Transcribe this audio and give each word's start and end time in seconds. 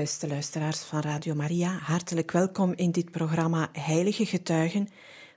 Beste 0.00 0.28
luisteraars 0.28 0.78
van 0.78 1.00
Radio 1.00 1.34
Maria, 1.34 1.78
hartelijk 1.78 2.30
welkom 2.30 2.72
in 2.76 2.90
dit 2.90 3.10
programma 3.10 3.68
Heilige 3.72 4.26
Getuigen, 4.26 4.88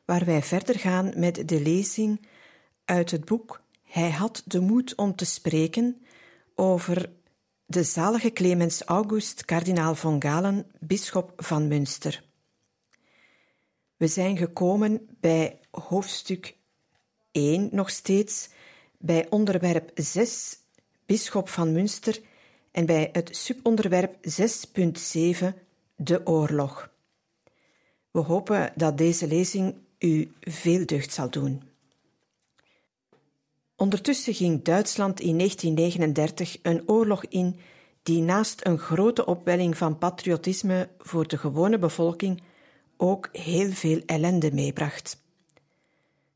waar 0.05 0.25
wij 0.25 0.41
verder 0.41 0.79
gaan 0.79 1.13
met 1.15 1.47
de 1.47 1.61
lezing 1.61 2.27
uit 2.85 3.11
het 3.11 3.25
boek 3.25 3.61
Hij 3.83 4.11
had 4.11 4.43
de 4.45 4.59
moed 4.59 4.95
om 4.95 5.15
te 5.15 5.25
spreken 5.25 6.01
over 6.55 7.09
de 7.65 7.83
zalige 7.83 8.31
Clemens 8.31 8.83
August, 8.83 9.45
kardinaal 9.45 9.95
von 9.95 10.21
Galen, 10.21 10.65
bisschop 10.79 11.33
van 11.35 11.67
Münster. 11.67 12.23
We 13.97 14.07
zijn 14.07 14.37
gekomen 14.37 15.07
bij 15.19 15.59
hoofdstuk 15.71 16.55
1 17.31 17.69
nog 17.71 17.89
steeds, 17.89 18.49
bij 18.97 19.29
onderwerp 19.29 19.91
6, 19.95 20.57
bisschop 21.05 21.49
van 21.49 21.71
Münster 21.71 22.21
en 22.73 22.85
bij 22.85 23.09
het 23.11 23.37
subonderwerp 23.37 24.15
6.7 24.15 25.47
de 25.95 26.25
oorlog. 26.25 26.89
We 28.11 28.19
hopen 28.19 28.71
dat 28.75 28.97
deze 28.97 29.27
lezing 29.27 29.75
u 29.99 30.31
veel 30.41 30.85
deugd 30.85 31.13
zal 31.13 31.29
doen. 31.29 31.63
Ondertussen 33.75 34.33
ging 34.33 34.63
Duitsland 34.63 35.19
in 35.19 35.37
1939 35.37 36.57
een 36.61 36.83
oorlog 36.85 37.25
in 37.25 37.59
die 38.03 38.21
naast 38.21 38.65
een 38.65 38.77
grote 38.77 39.25
opwelling 39.25 39.77
van 39.77 39.97
patriotisme 39.97 40.89
voor 40.97 41.27
de 41.27 41.37
gewone 41.37 41.79
bevolking 41.79 42.41
ook 42.97 43.29
heel 43.31 43.71
veel 43.71 44.01
ellende 44.05 44.51
meebracht. 44.53 45.21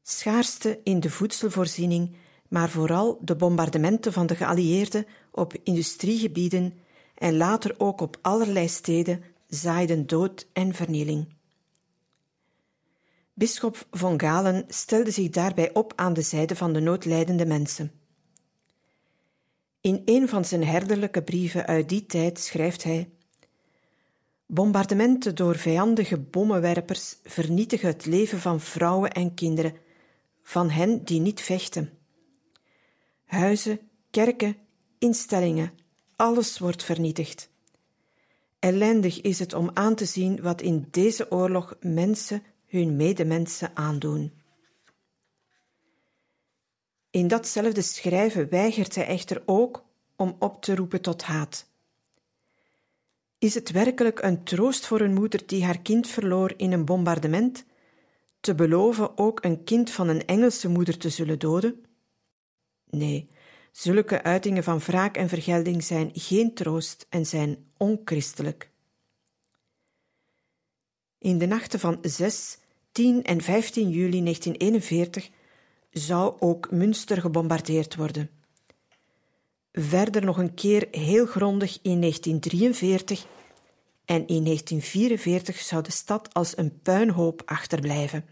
Schaarste 0.04 0.80
in 0.84 1.00
de 1.00 1.10
voedselvoorziening 1.10 2.16
maar 2.48 2.70
vooral 2.70 3.20
de 3.22 3.36
bombardementen 3.36 4.14
van 4.14 4.28
de 4.28 4.36
geallieerden 4.36 5.06
op 5.38 5.54
industriegebieden 5.64 6.80
en 7.16 7.38
later 7.38 7.76
ook 7.78 8.02
op 8.02 8.18
allerlei 8.22 8.68
steden 8.68 9.24
zaaiden 9.48 10.08
dood 10.08 10.48
en 10.54 10.74
vernieling. 10.74 11.36
Bisschop 13.34 13.88
von 13.92 14.20
Galen 14.20 14.66
stelde 14.68 15.12
zich 15.12 15.30
daarbij 15.30 15.74
op 15.74 15.94
aan 15.96 16.14
de 16.14 16.22
zijde 16.22 16.56
van 16.56 16.74
de 16.74 16.80
noodlijdende 16.80 17.46
mensen. 17.46 17.92
In 19.82 20.02
een 20.06 20.30
van 20.30 20.46
zijn 20.46 20.64
herderlijke 20.64 21.24
brieven 21.24 21.66
uit 21.66 21.90
die 21.90 22.06
tijd 22.06 22.40
schrijft 22.40 22.84
hij: 22.84 23.10
Bombardementen 24.46 25.36
door 25.36 25.56
vijandige 25.56 26.18
bommenwerpers 26.18 27.16
vernietigen 27.24 27.88
het 27.88 28.06
leven 28.06 28.40
van 28.40 28.60
vrouwen 28.60 29.12
en 29.12 29.34
kinderen, 29.34 29.76
van 30.44 30.70
hen 30.70 31.04
die 31.04 31.20
niet 31.20 31.42
vechten. 31.42 31.98
Huizen, 33.26 33.80
kerken, 34.12 34.56
instellingen, 35.00 35.74
alles 36.16 36.60
wordt 36.60 36.84
vernietigd. 36.84 37.50
Ellendig 38.60 39.22
is 39.22 39.40
het 39.40 39.54
om 39.54 39.72
aan 39.74 39.96
te 39.96 40.06
zien 40.06 40.42
wat 40.42 40.62
in 40.62 40.88
deze 40.92 41.32
oorlog 41.32 41.76
mensen 41.80 42.44
hun 42.66 42.96
medemensen 42.96 43.72
aandoen. 43.74 44.34
In 47.10 47.28
datzelfde 47.28 47.82
schrijven 47.82 48.50
weigert 48.50 48.96
hij 48.96 49.06
echter 49.06 49.44
ook 49.46 49.86
om 50.16 50.36
op 50.40 50.62
te 50.62 50.76
roepen 50.76 51.02
tot 51.02 51.24
haat. 51.24 51.70
Is 53.38 53.54
het 53.54 53.72
werkelijk 53.72 54.22
een 54.22 54.44
troost 54.44 54.86
voor 54.86 55.02
een 55.02 55.14
moeder 55.14 55.48
die 55.48 55.66
haar 55.66 55.80
kind 55.80 56.08
verloor 56.08 56.54
in 56.58 56.72
een 56.72 56.86
bombardement, 56.86 57.66
te 58.40 58.56
beloven 58.56 59.18
ook 59.18 59.44
een 59.44 59.64
kind 59.64 59.92
van 59.92 60.08
een 60.08 60.26
Engelse 60.26 60.70
moeder 60.70 60.98
te 60.98 61.10
zullen 61.10 61.40
doden? 61.40 61.86
Nee, 62.90 63.30
zulke 63.78 64.24
uitingen 64.24 64.64
van 64.64 64.80
wraak 64.80 65.18
en 65.18 65.30
vergelding 65.30 65.84
zijn 65.84 66.12
geen 66.14 66.54
troost 66.54 67.06
en 67.10 67.26
zijn 67.26 67.58
onchristelijk. 67.78 68.70
In 71.18 71.38
de 71.38 71.46
nachten 71.46 71.80
van 71.80 71.98
6, 72.02 72.58
10 72.92 73.24
en 73.24 73.42
15 73.42 73.90
juli 73.90 74.24
1941 74.24 75.30
zou 75.92 76.36
ook 76.40 76.72
Münster 76.72 77.22
gebombardeerd 77.22 77.96
worden. 77.96 78.30
Verder 79.72 80.26
nog 80.26 80.38
een 80.38 80.54
keer 80.54 80.88
heel 80.92 81.26
grondig 81.26 81.80
in 81.82 82.02
1943 82.02 83.26
en 84.06 84.28
in 84.28 84.44
1944 84.44 85.60
zou 85.60 85.84
de 85.84 85.92
stad 85.92 86.34
als 86.34 86.58
een 86.58 86.82
puinhoop 86.82 87.42
achterblijven. 87.46 88.26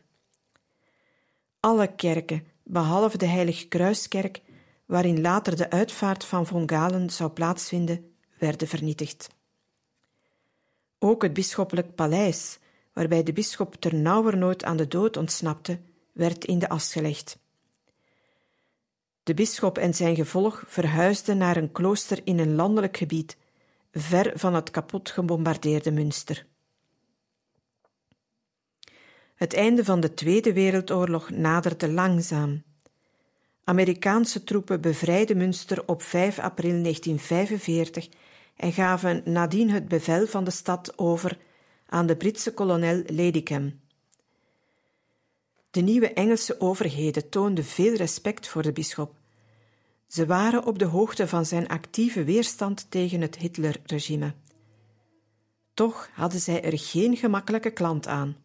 Alle 1.59 1.95
kerken, 1.95 2.47
behalve 2.63 3.17
de 3.17 3.28
Heilige 3.28 3.67
Kruiskerk, 3.67 4.41
waarin 4.85 5.22
later 5.22 5.56
de 5.56 5.69
uitvaart 5.69 6.25
van 6.25 6.47
von 6.47 6.69
Galen 6.69 7.09
zou 7.09 7.31
plaatsvinden, 7.31 8.16
werden 8.38 8.68
vernietigd. 8.68 9.28
Ook 11.00 11.22
het 11.22 11.34
bisschoppelijk 11.34 11.96
paleis, 11.96 12.59
waarbij 12.94 13.23
de 13.23 13.34
bisschop 13.34 13.75
ternauwernood 13.75 14.63
aan 14.63 14.78
de 14.78 14.88
dood 14.88 15.18
ontsnapte, 15.18 15.79
werd 16.12 16.46
in 16.46 16.59
de 16.59 16.69
as 16.69 16.91
gelegd. 16.91 17.38
De 19.23 19.34
bisschop 19.34 19.78
en 19.78 19.94
zijn 19.94 20.16
gevolg 20.16 20.63
verhuisden 20.68 21.38
naar 21.38 21.57
een 21.57 21.72
klooster 21.72 22.22
in 22.23 22.40
een 22.40 22.56
landelijk 22.56 22.97
gebied, 22.97 23.38
ver 23.91 24.40
van 24.40 24.53
het 24.53 24.72
kapot 24.72 25.09
gebombardeerde 25.09 25.91
Münster. 25.91 26.46
Het 29.35 29.53
einde 29.53 29.84
van 29.84 30.00
de 30.00 30.13
Tweede 30.13 30.53
Wereldoorlog 30.53 31.29
naderde 31.29 31.91
langzaam. 31.91 32.63
Amerikaanse 33.66 34.44
troepen 34.44 34.81
bevrijden 34.81 35.38
Münster 35.38 35.84
op 35.88 36.02
5 36.02 36.40
april 36.40 36.81
1945 36.81 38.09
en 38.56 38.74
gaven 38.74 39.22
nadien 39.26 39.70
het 39.70 39.88
bevel 39.88 40.28
van 40.28 40.44
de 40.44 40.52
stad 40.52 40.98
over 40.98 41.38
aan 41.86 42.06
de 42.06 42.16
Britse 42.16 42.53
kolonel 42.53 43.03
Ladicam. 43.08 43.80
De 45.72 45.81
nieuwe 45.81 46.14
Engelse 46.14 46.59
overheden 46.59 47.30
toonden 47.30 47.66
veel 47.66 47.94
respect 47.94 48.48
voor 48.48 48.62
de 48.62 48.72
bisschop. 48.72 49.16
Ze 50.08 50.26
waren 50.26 50.66
op 50.66 50.80
de 50.80 50.86
hoogte 50.86 51.28
van 51.28 51.46
zijn 51.46 51.68
actieve 51.68 52.24
weerstand 52.24 52.92
tegen 52.92 53.22
het 53.22 53.38
Hitlerregime. 53.38 54.34
Toch 55.74 56.09
hadden 56.14 56.40
zij 56.40 56.64
er 56.64 56.80
geen 56.80 57.18
gemakkelijke 57.18 57.72
klant 57.72 58.08
aan. 58.08 58.36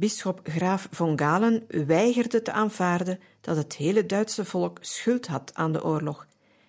Bisschop 0.00 0.40
Graaf 0.42 0.88
von 0.90 1.18
Galen 1.18 1.64
weigerde 1.68 2.42
te 2.42 2.52
aanvaarden 2.52 3.18
dat 3.40 3.56
het 3.56 3.76
hele 3.76 4.06
Duitse 4.06 4.44
volk 4.44 4.78
schuld 4.80 5.26
had 5.26 5.54
aan 5.54 5.72
de 5.72 5.84
oorlog 5.84 6.26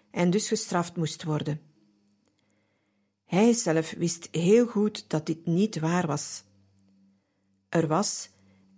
en 0.09 0.29
dus 0.29 0.47
gestraft 0.47 0.95
moest 0.95 1.23
worden. 1.23 1.61
Hij 3.25 3.53
zelf 3.53 3.91
wist 3.91 4.27
heel 4.31 4.65
goed 4.65 5.09
dat 5.09 5.25
dit 5.25 5.45
niet 5.45 5.79
waar 5.79 6.07
was. 6.07 6.43
Er 7.69 7.87
was, 7.87 8.29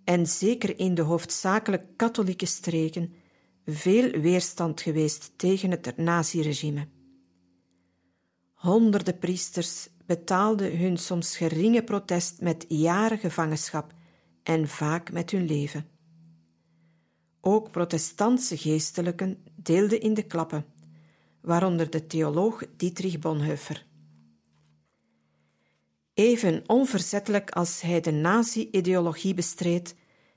en 0.04 0.26
zeker 0.26 0.78
in 0.78 0.94
de 0.94 1.02
hoofdzakelijk 1.02 1.84
katholieke 1.96 2.46
streken, 2.46 3.14
veel 3.66 4.10
weerstand 4.10 4.80
geweest 4.80 5.32
tegen 5.36 5.70
het 5.70 5.96
naziregime. 5.96 6.88
Honderden 8.52 9.18
priesters 9.18 9.88
betaalden 10.06 10.78
hun 10.78 10.96
soms 10.96 11.36
geringe 11.36 11.82
protest 11.82 12.40
met 12.40 12.64
jaren 12.68 13.18
gevangenschap 13.18 13.92
en 14.44 14.68
vaak 14.68 15.12
met 15.12 15.30
hun 15.30 15.46
leven. 15.46 15.88
Ook 17.40 17.70
protestantse 17.70 18.56
geestelijken 18.56 19.44
deelden 19.56 20.00
in 20.00 20.14
de 20.14 20.22
klappen, 20.22 20.66
waaronder 21.40 21.90
de 21.90 22.06
theoloog 22.06 22.62
Dietrich 22.76 23.18
Bonhoeffer. 23.18 23.86
Even 26.14 26.62
onverzettelijk 26.66 27.50
als 27.50 27.80
hij 27.80 28.00
de 28.00 28.10
nazi-ideologie 28.10 29.34
bestreed, 29.34 29.94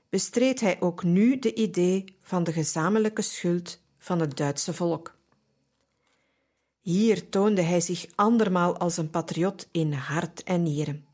bestreed 0.08 0.60
hij 0.60 0.80
ook 0.80 1.02
nu 1.02 1.38
de 1.38 1.54
idee 1.54 2.04
van 2.22 2.44
de 2.44 2.52
gezamenlijke 2.52 3.22
schuld 3.22 3.80
van 3.98 4.20
het 4.20 4.36
Duitse 4.36 4.72
volk. 4.72 5.16
Hier 6.80 7.28
toonde 7.28 7.62
hij 7.62 7.80
zich 7.80 8.06
andermaal 8.14 8.76
als 8.76 8.96
een 8.96 9.10
patriot 9.10 9.68
in 9.70 9.92
hart 9.92 10.42
en 10.42 10.62
nieren. 10.62 11.06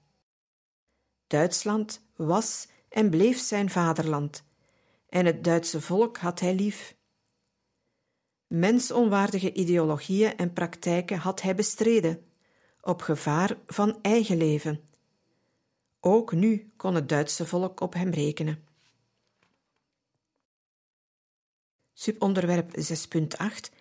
Duitsland 1.27 2.01
was 2.17 2.69
en 2.95 3.11
bleef 3.11 3.39
zijn 3.39 3.71
vaderland, 3.71 4.45
en 5.09 5.27
het 5.27 5.45
Duitse 5.45 5.81
volk 5.81 6.17
had 6.17 6.41
hij 6.41 6.55
lief. 6.55 6.97
Mensonwaardige 8.47 9.53
ideologieën 9.53 10.37
en 10.37 10.53
praktijken 10.53 11.19
had 11.19 11.43
hij 11.43 11.55
bestreden, 11.55 12.27
op 12.81 13.03
gevaar 13.03 13.57
van 13.67 13.99
eigen 14.03 14.37
leven. 14.37 14.89
Ook 16.01 16.33
nu 16.33 16.73
kon 16.77 16.95
het 16.95 17.09
Duitse 17.09 17.47
volk 17.47 17.81
op 17.81 17.95
hem 17.95 18.11
rekenen. 18.11 18.65
Subonderwerp 21.93 22.77
6.8 22.77 23.75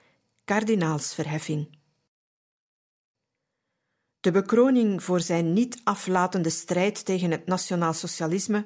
Kardinaalsverheffing 0.43 1.77
De 4.19 4.31
bekroning 4.31 5.03
voor 5.03 5.19
zijn 5.19 5.53
niet 5.53 5.81
aflatende 5.83 6.49
strijd 6.49 7.05
tegen 7.05 7.31
het 7.31 7.45
nationaalsocialisme 7.45 8.65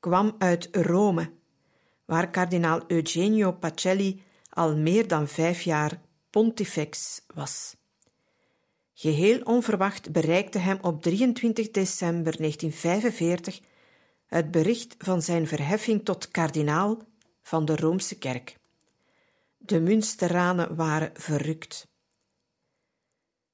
kwam 0.00 0.34
uit 0.38 0.68
Rome, 0.72 1.32
waar 2.04 2.30
kardinaal 2.30 2.80
Eugenio 2.86 3.52
Pacelli 3.52 4.22
al 4.50 4.76
meer 4.76 5.08
dan 5.08 5.28
vijf 5.28 5.60
jaar 5.60 6.00
pontifex 6.30 7.22
was. 7.34 7.76
Geheel 8.94 9.40
onverwacht 9.42 10.12
bereikte 10.12 10.58
hem 10.58 10.78
op 10.82 11.02
23 11.02 11.70
december 11.70 12.36
1945 12.36 13.60
het 14.26 14.50
bericht 14.50 14.94
van 14.98 15.22
zijn 15.22 15.46
verheffing 15.46 16.04
tot 16.04 16.30
kardinaal 16.30 16.98
van 17.42 17.64
de 17.64 17.76
Roomse 17.76 18.18
Kerk. 18.18 18.56
De 19.58 19.80
Münsteranen 19.80 20.76
waren 20.76 21.10
verrukt. 21.14 21.88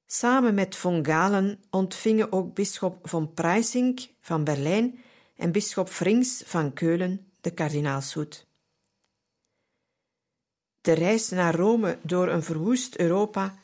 Samen 0.05 0.53
met 0.53 0.75
von 0.75 1.05
Galen 1.05 1.59
ontvingen 1.69 2.31
ook 2.31 2.53
bisschop 2.53 3.09
von 3.09 3.33
Preissing 3.33 4.09
van 4.21 4.43
Berlijn 4.43 4.99
en 5.37 5.51
bisschop 5.51 5.89
Frings 5.89 6.41
van 6.45 6.73
Keulen 6.73 7.31
de 7.41 7.51
kardinaalshoed. 7.51 8.45
De 10.81 10.93
reis 10.93 11.29
naar 11.29 11.55
Rome 11.55 11.97
door 12.01 12.27
een 12.27 12.43
verwoest 12.43 12.95
Europa 12.95 13.55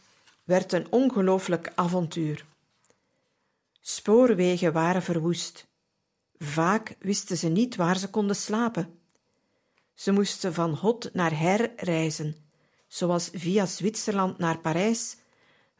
werd 0.43 0.73
een 0.73 0.91
ongelooflijk 0.91 1.71
avontuur. 1.75 2.45
Spoorwegen 3.81 4.73
waren 4.73 5.03
verwoest. 5.03 5.67
Vaak 6.37 6.95
wisten 6.99 7.37
ze 7.37 7.47
niet 7.47 7.75
waar 7.75 7.97
ze 7.97 8.09
konden 8.09 8.35
slapen. 8.35 8.99
Ze 9.93 10.11
moesten 10.11 10.53
van 10.53 10.73
hot 10.73 11.13
naar 11.13 11.39
her 11.39 11.71
reizen, 11.75 12.35
zoals 12.87 13.29
via 13.33 13.65
Zwitserland 13.65 14.37
naar 14.37 14.59
Parijs, 14.59 15.17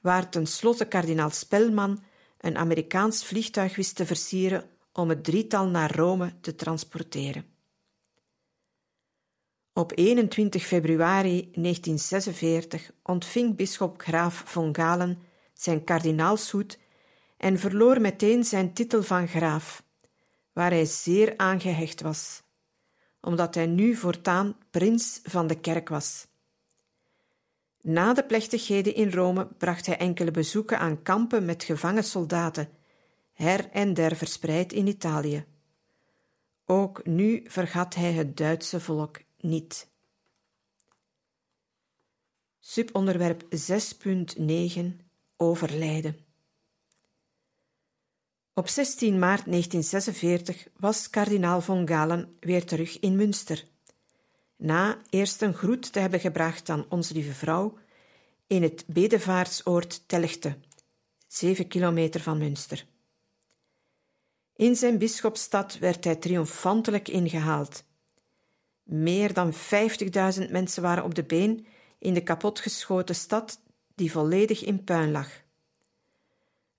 waar 0.02 0.30
tenslotte 0.30 0.86
kardinaal 0.86 1.30
Spelman 1.30 2.04
een 2.38 2.58
Amerikaans 2.58 3.26
vliegtuig 3.26 3.76
wist 3.76 3.96
te 3.96 4.06
versieren 4.06 4.73
om 4.94 5.10
het 5.10 5.24
drietal 5.24 5.68
naar 5.68 5.96
Rome 5.96 6.40
te 6.42 6.56
transporteren. 6.56 7.46
Op 9.74 9.92
21 9.96 10.66
februari 10.66 11.50
1946 11.52 12.92
ontving 13.04 13.56
bisschop 13.56 14.02
Graaf 14.02 14.44
von 14.46 14.76
Galen 14.76 15.20
zijn 15.54 15.84
kardinaalshoed 15.84 16.80
en 17.38 17.60
verloor 17.60 18.02
meteen 18.02 18.44
zijn 18.44 18.74
titel 18.74 19.04
van 19.04 19.28
graaf, 19.28 19.84
waar 20.52 20.72
hij 20.72 20.86
zeer 20.86 21.34
aangehecht 21.38 22.02
was, 22.02 22.44
omdat 23.22 23.56
hij 23.56 23.66
nu 23.66 23.96
voortaan 23.96 24.58
prins 24.72 25.20
van 25.24 25.48
de 25.48 25.60
kerk 25.60 25.90
was. 25.90 26.28
Na 27.82 28.14
de 28.14 28.26
plechtigheden 28.26 28.96
in 28.96 29.12
Rome 29.12 29.48
bracht 29.58 29.86
hij 29.86 29.98
enkele 29.98 30.32
bezoeken 30.32 30.80
aan 30.80 31.02
kampen 31.02 31.46
met 31.46 31.64
gevangen 31.64 32.04
soldaten, 32.04 32.70
her 33.34 33.70
en 33.70 33.94
der 33.94 34.16
verspreid 34.16 34.74
in 34.74 34.88
Italië. 34.88 35.46
Ook 36.66 37.06
nu 37.06 37.44
vergat 37.46 37.96
hij 37.96 38.14
het 38.14 38.38
Duitse 38.38 38.80
volk 38.80 39.20
niet. 39.40 39.92
Subonderwerp 42.60 43.44
6.9 43.44 44.86
Overlijden. 45.38 46.18
Op 48.54 48.68
16 48.68 49.20
maart 49.20 49.46
1946 49.46 50.68
was 50.78 51.10
kardinaal 51.10 51.62
von 51.62 51.88
Galen 51.88 52.38
weer 52.40 52.66
terug 52.66 53.00
in 53.00 53.16
Münster. 53.16 53.64
Na 54.56 54.98
eerst 55.10 55.42
een 55.42 55.54
groet 55.54 55.94
te 55.94 56.00
hebben 56.00 56.20
gebracht 56.20 56.70
aan 56.70 56.86
Onze 56.90 57.14
Lieve 57.14 57.34
Vrouw 57.34 57.78
in 58.48 58.64
het 58.64 58.84
bedevaartsoord 58.88 60.08
Telgte, 60.08 60.58
zeven 61.28 61.68
kilometer 61.68 62.22
van 62.22 62.38
Münster. 62.38 62.86
In 64.56 64.76
zijn 64.76 64.98
bisschopstad 64.98 65.78
werd 65.80 66.04
hij 66.04 66.16
triomfantelijk 66.16 67.08
ingehaald 67.08 67.84
meer 68.84 69.34
dan 69.34 69.54
50.000 69.54 70.52
mensen 70.52 70.82
waren 70.82 71.04
op 71.04 71.16
de 71.16 71.24
been 71.24 71.66
in 72.00 72.14
de 72.14 72.24
kapotgeschoten 72.24 73.16
stad 73.16 73.62
die 73.96 74.12
volledig 74.12 74.64
in 74.64 74.84
puin 74.84 75.12
lag. 75.12 75.30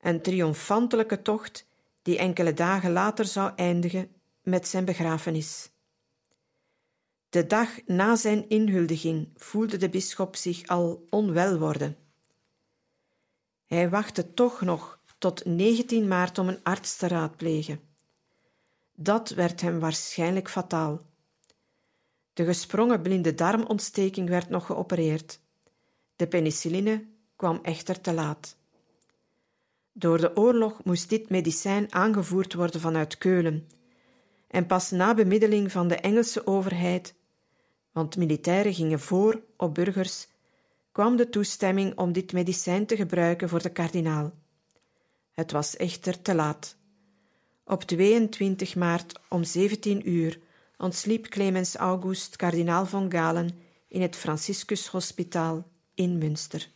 Een 0.01 0.23
triomfantelijke 0.23 1.23
tocht 1.23 1.67
die 2.03 2.19
enkele 2.19 2.53
dagen 2.53 2.93
later 2.93 3.25
zou 3.25 3.53
eindigen 3.57 4.09
met 4.43 4.69
zijn 4.69 4.85
begrafenis. 4.85 5.71
De 7.29 7.47
dag 7.47 7.69
na 7.87 8.17
zijn 8.17 8.49
inhuldiging 8.49 9.29
voelde 9.37 9.77
de 9.77 9.89
bisschop 9.89 10.37
zich 10.37 10.67
al 10.67 11.07
onwel 11.11 11.59
worden. 11.59 11.97
Hij 13.67 13.91
wachtte 13.91 14.35
toch 14.35 14.61
nog 14.61 14.94
tot 15.25 15.45
19 15.45 16.09
maart 16.09 16.39
om 16.39 16.49
een 16.49 16.63
arts 16.63 16.97
te 16.97 17.09
raadplegen. 17.09 17.81
Dat 18.95 19.29
werd 19.29 19.61
hem 19.61 19.79
waarschijnlijk 19.81 20.51
fataal. 20.51 21.01
De 22.33 22.45
gesprongen 22.45 23.03
blinde 23.03 23.35
darmontsteking 23.35 24.29
werd 24.29 24.49
nog 24.49 24.67
geopereerd. 24.67 25.41
De 26.17 26.27
penicilline 26.27 27.07
kwam 27.37 27.59
echter 27.63 28.01
te 28.01 28.13
laat. 28.13 28.57
Door 29.93 30.21
de 30.21 30.37
oorlog 30.37 30.85
moest 30.85 31.09
dit 31.09 31.31
medicijn 31.31 31.93
aangevoerd 31.93 32.55
worden 32.55 32.81
vanuit 32.81 33.19
Keulen. 33.19 33.69
En 34.49 34.67
pas 34.67 34.91
na 34.91 35.15
bemiddeling 35.15 35.73
van 35.73 35.89
de 35.89 35.97
Engelse 35.97 36.47
overheid, 36.47 37.15
want 37.93 38.17
militairen 38.17 38.75
gingen 38.75 39.01
voor 39.01 39.43
op 39.57 39.75
burgers, 39.75 40.29
kwam 40.93 41.17
de 41.17 41.29
toestemming 41.29 41.99
om 41.99 42.13
dit 42.13 42.33
medicijn 42.33 42.87
te 42.87 42.97
gebruiken 42.97 43.49
voor 43.49 43.63
de 43.63 43.73
kardinaal. 43.73 44.43
Het 45.35 45.53
was 45.53 45.77
echter 45.77 46.23
te 46.23 46.35
laat. 46.35 46.77
Op 47.65 47.83
22 47.83 48.75
maart 48.75 49.21
om 49.29 49.45
17 49.45 50.09
uur 50.09 50.39
ontsliep 50.77 51.27
Clemens 51.29 51.77
August, 51.77 52.37
kardinaal 52.37 52.87
von 52.87 53.11
Galen, 53.11 53.51
in 53.89 54.03
het 54.03 54.17
Franciscushospitaal 54.17 55.71
in 55.95 56.19
Münster. 56.19 56.69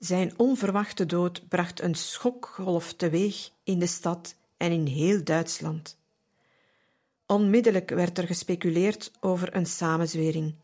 Zijn 0.00 0.38
onverwachte 0.38 1.06
dood 1.06 1.48
bracht 1.48 1.80
een 1.80 1.94
schokgolf 1.94 2.92
teweeg 2.92 3.50
in 3.64 3.78
de 3.78 3.86
stad 3.86 4.34
en 4.56 4.72
in 4.72 4.86
heel 4.86 5.24
Duitsland. 5.24 5.98
Onmiddellijk 7.26 7.90
werd 7.90 8.18
er 8.18 8.26
gespeculeerd 8.26 9.12
over 9.20 9.56
een 9.56 9.66
samenzwering. 9.66 10.54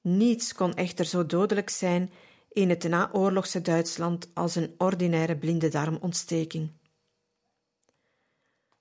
Niets 0.00 0.52
kon 0.52 0.74
echter 0.74 1.04
zo 1.04 1.26
dodelijk 1.26 1.70
zijn 1.70 2.12
in 2.52 2.68
het 2.68 2.88
naoorlogse 2.88 3.60
Duitsland 3.60 4.28
als 4.34 4.54
een 4.54 4.74
ordinaire 4.78 5.36
blinde 5.36 5.68
darmontsteking. 5.68 6.70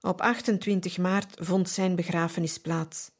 Op 0.02 0.22
28 0.22 0.98
maart 0.98 1.36
vond 1.40 1.70
zijn 1.70 1.96
begrafenis 1.96 2.60
plaats. 2.60 3.12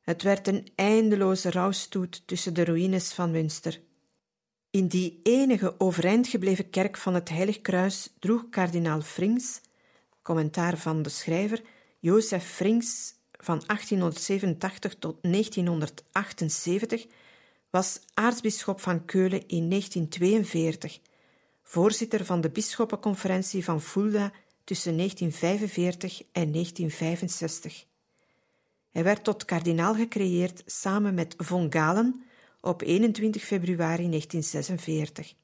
Het 0.00 0.22
werd 0.22 0.48
een 0.48 0.68
eindeloze 0.74 1.50
rouwstoet 1.50 2.22
tussen 2.26 2.54
de 2.54 2.64
ruïnes 2.64 3.12
van 3.12 3.30
Münster. 3.30 3.80
In 4.70 4.86
die 4.86 5.20
enige 5.22 5.74
overeind 5.78 6.28
gebleven 6.28 6.70
kerk 6.70 6.96
van 6.96 7.14
het 7.14 7.28
Heilig 7.28 7.60
Kruis 7.60 8.14
droeg 8.18 8.48
kardinaal 8.50 9.00
Frings, 9.00 9.60
commentaar 10.22 10.78
van 10.78 11.02
de 11.02 11.08
schrijver, 11.08 11.62
Jozef 11.98 12.44
Frings 12.44 13.14
van 13.32 13.62
1887 13.66 14.94
tot 14.98 15.16
1978, 15.22 17.06
was 17.70 18.00
aartsbisschop 18.14 18.80
van 18.80 19.04
Keulen 19.04 19.48
in 19.48 19.68
1942, 19.70 21.00
voorzitter 21.62 22.24
van 22.24 22.40
de 22.40 22.50
bisschoppenconferentie 22.50 23.64
van 23.64 23.80
Fulda 23.80 24.32
tussen 24.64 24.96
1945 24.96 26.22
en 26.32 26.52
1965. 26.52 27.84
Hij 28.90 29.04
werd 29.04 29.24
tot 29.24 29.44
kardinaal 29.44 29.94
gecreëerd 29.94 30.62
samen 30.66 31.14
met 31.14 31.34
von 31.38 31.72
Galen 31.72 32.24
op 32.60 32.82
21 32.82 33.42
februari 33.42 34.08
1946. 34.08 35.34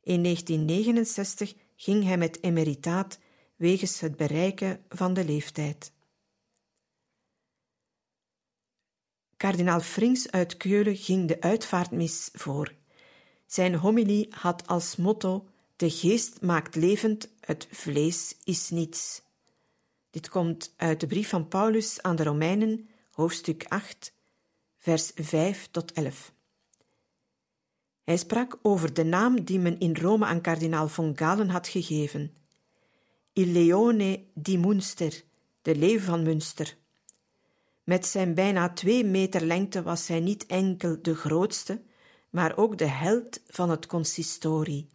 In 0.00 0.22
1969 0.22 1.54
ging 1.76 2.04
hij 2.04 2.18
met 2.18 2.42
emeritaat 2.42 3.18
wegens 3.56 4.00
het 4.00 4.16
bereiken 4.16 4.84
van 4.88 5.14
de 5.14 5.24
leeftijd. 5.24 5.92
Kardinaal 9.36 9.80
Frings 9.80 10.30
uit 10.30 10.56
Keulen 10.56 10.96
ging 10.96 11.28
de 11.28 11.40
uitvaartmis 11.40 12.28
voor. 12.32 12.74
Zijn 13.46 13.74
homilie 13.74 14.26
had 14.30 14.66
als 14.66 14.96
motto: 14.96 15.48
De 15.76 15.90
geest 15.90 16.40
maakt 16.40 16.74
levend, 16.74 17.28
het 17.40 17.68
vlees 17.70 18.36
is 18.44 18.70
niets. 18.70 19.22
Dit 20.10 20.28
komt 20.28 20.74
uit 20.76 21.00
de 21.00 21.06
brief 21.06 21.28
van 21.28 21.48
Paulus 21.48 22.02
aan 22.02 22.16
de 22.16 22.22
Romeinen, 22.22 22.88
hoofdstuk 23.10 23.64
8, 23.68 24.12
vers 24.86 25.10
5 25.14 25.68
tot 25.70 25.92
11. 25.92 26.32
Hij 28.04 28.16
sprak 28.16 28.58
over 28.62 28.94
de 28.94 29.04
naam 29.04 29.44
die 29.44 29.58
men 29.58 29.78
in 29.78 29.96
Rome 29.96 30.26
aan 30.26 30.40
kardinaal 30.40 30.88
von 30.88 31.12
Galen 31.16 31.48
had 31.48 31.68
gegeven: 31.68 32.34
Il 33.32 33.46
Leone 33.46 34.24
di 34.34 34.58
Munster, 34.58 35.22
de 35.62 35.76
leeuw 35.76 35.98
van 35.98 36.22
Münster. 36.22 36.76
Met 37.84 38.06
zijn 38.06 38.34
bijna 38.34 38.72
twee 38.72 39.04
meter 39.04 39.44
lengte 39.44 39.82
was 39.82 40.08
hij 40.08 40.20
niet 40.20 40.46
enkel 40.46 40.98
de 41.02 41.14
grootste, 41.14 41.82
maar 42.30 42.56
ook 42.56 42.78
de 42.78 42.88
held 42.88 43.40
van 43.46 43.70
het 43.70 43.86
consistorie. 43.86 44.88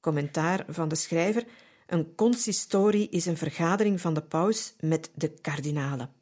Commentaar 0.00 0.64
van 0.68 0.88
de 0.88 0.94
schrijver: 0.94 1.44
Een 1.86 2.14
consistorie 2.14 3.08
is 3.08 3.26
een 3.26 3.36
vergadering 3.36 4.00
van 4.00 4.14
de 4.14 4.22
paus 4.22 4.74
met 4.80 5.10
de 5.14 5.28
kardinalen. 5.28 6.19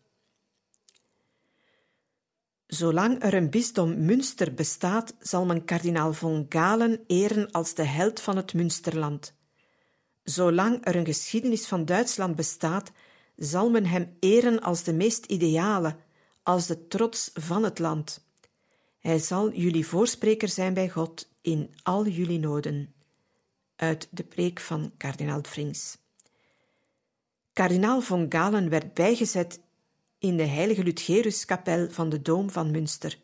Zolang 2.69 3.23
er 3.23 3.35
een 3.35 3.51
bisdom 3.51 4.05
Münster 4.05 4.55
bestaat, 4.55 5.15
zal 5.21 5.47
men 5.47 5.65
kardinaal 5.65 6.13
von 6.13 6.47
Galen 6.49 7.01
eren 7.07 7.51
als 7.51 7.75
de 7.75 7.83
held 7.83 8.21
van 8.21 8.37
het 8.37 8.55
Münsterland. 8.55 9.35
Zolang 10.23 10.87
er 10.87 10.97
een 10.97 11.05
geschiedenis 11.05 11.67
van 11.67 11.85
Duitsland 11.85 12.37
bestaat, 12.37 12.93
zal 13.37 13.71
men 13.71 13.87
hem 13.87 14.17
eren 14.21 14.61
als 14.61 14.83
de 14.83 14.93
meest 14.93 15.25
ideale, 15.25 15.97
als 16.43 16.67
de 16.67 16.89
trots 16.89 17.31
van 17.35 17.65
het 17.65 17.79
land. 17.79 18.27
Hij 18.99 19.19
zal 19.19 19.53
jullie 19.53 19.87
voorspreker 19.87 20.49
zijn 20.49 20.75
bij 20.75 20.89
God 20.89 21.29
in 21.41 21.75
al 21.83 22.07
jullie 22.07 22.39
noden. 22.39 22.95
Uit 23.77 24.09
de 24.11 24.25
preek 24.25 24.61
van 24.61 24.93
kardinaal 24.97 25.43
Frings. 25.43 25.99
Kardinaal 27.53 28.01
von 28.01 28.27
Galen 28.29 28.69
werd 28.69 28.95
bijgezet 28.95 29.61
in 30.19 30.37
de 30.37 30.47
heilige 30.47 30.83
Ludgeruskapel 30.83 31.91
van 31.91 32.09
de 32.09 32.23
Doom 32.23 32.51
van 32.51 32.71
Münster, 32.71 33.19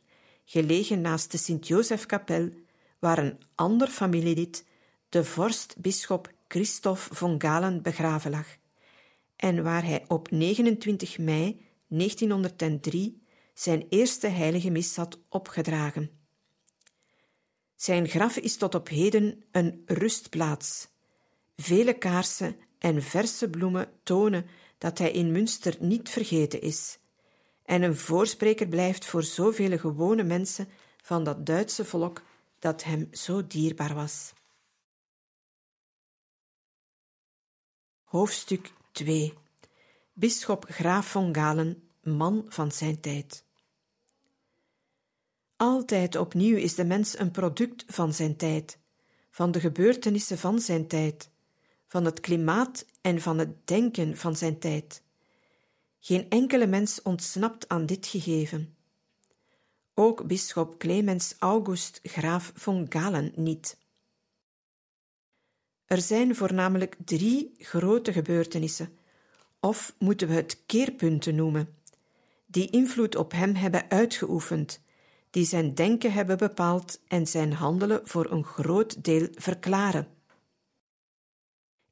gelegen 0.44 1.00
naast 1.00 1.30
de 1.30 1.38
Sint-Josefkapel, 1.38 2.50
waar 2.98 3.18
een 3.18 3.38
ander 3.54 3.88
familielid, 3.88 4.64
de 5.08 5.24
vorst-bisschop 5.24 6.32
Christoph 6.48 7.08
von 7.12 7.40
Galen, 7.40 7.82
begraven 7.82 8.30
lag 8.30 8.46
en 9.36 9.62
waar 9.62 9.84
hij 9.84 10.04
op 10.08 10.30
29 10.30 11.18
mei 11.18 11.60
1903 11.88 13.22
zijn 13.54 13.86
eerste 13.88 14.26
heilige 14.26 14.70
mis 14.70 14.96
had 14.96 15.18
opgedragen. 15.28 16.10
Zijn 17.76 18.08
graf 18.08 18.36
is 18.36 18.56
tot 18.56 18.74
op 18.74 18.88
heden 18.88 19.44
een 19.50 19.82
rustplaats. 19.86 20.88
Vele 21.56 21.98
kaarsen 21.98 22.56
en 22.78 23.02
verse 23.02 23.50
bloemen 23.50 23.88
tonen 24.02 24.46
dat 24.78 24.98
hij 24.98 25.10
in 25.10 25.32
Münster 25.32 25.76
niet 25.80 26.08
vergeten 26.08 26.60
is 26.60 26.98
en 27.64 27.82
een 27.82 27.96
voorspreker 27.96 28.68
blijft 28.68 29.04
voor 29.04 29.22
zoveel 29.22 29.78
gewone 29.78 30.22
mensen 30.22 30.68
van 31.02 31.24
dat 31.24 31.46
Duitse 31.46 31.84
volk 31.84 32.22
dat 32.58 32.84
hem 32.84 33.08
zo 33.12 33.46
dierbaar 33.46 33.94
was. 33.94 34.32
Hoofdstuk 38.04 38.72
2 38.92 39.34
Bisschop 40.12 40.64
Graaf 40.68 41.06
von 41.06 41.34
Galen, 41.34 41.88
man 42.02 42.44
van 42.48 42.72
zijn 42.72 43.00
tijd. 43.00 43.44
Altijd 45.56 46.16
opnieuw 46.16 46.56
is 46.56 46.74
de 46.74 46.84
mens 46.84 47.18
een 47.18 47.30
product 47.30 47.84
van 47.86 48.12
zijn 48.12 48.36
tijd, 48.36 48.78
van 49.30 49.50
de 49.50 49.60
gebeurtenissen 49.60 50.38
van 50.38 50.60
zijn 50.60 50.86
tijd, 50.86 51.30
van 51.86 52.04
het 52.04 52.20
klimaat 52.20 52.86
en 53.04 53.20
van 53.20 53.38
het 53.38 53.66
denken 53.66 54.16
van 54.16 54.36
zijn 54.36 54.58
tijd. 54.58 55.02
Geen 56.00 56.30
enkele 56.30 56.66
mens 56.66 57.02
ontsnapt 57.02 57.68
aan 57.68 57.86
dit 57.86 58.06
gegeven. 58.06 58.76
Ook 59.94 60.26
bisschop 60.26 60.78
Clemens 60.78 61.34
August 61.38 62.00
Graaf 62.02 62.52
von 62.54 62.86
Galen 62.88 63.32
niet. 63.36 63.76
Er 65.84 66.00
zijn 66.00 66.36
voornamelijk 66.36 66.96
drie 67.04 67.54
grote 67.58 68.12
gebeurtenissen, 68.12 68.98
of 69.60 69.94
moeten 69.98 70.28
we 70.28 70.34
het 70.34 70.62
keerpunten 70.66 71.34
noemen, 71.34 71.74
die 72.46 72.70
invloed 72.70 73.16
op 73.16 73.32
hem 73.32 73.54
hebben 73.54 73.90
uitgeoefend, 73.90 74.80
die 75.30 75.44
zijn 75.44 75.74
denken 75.74 76.12
hebben 76.12 76.38
bepaald 76.38 77.00
en 77.08 77.26
zijn 77.26 77.52
handelen 77.52 78.00
voor 78.08 78.30
een 78.30 78.44
groot 78.44 79.04
deel 79.04 79.28
verklaren. 79.34 80.08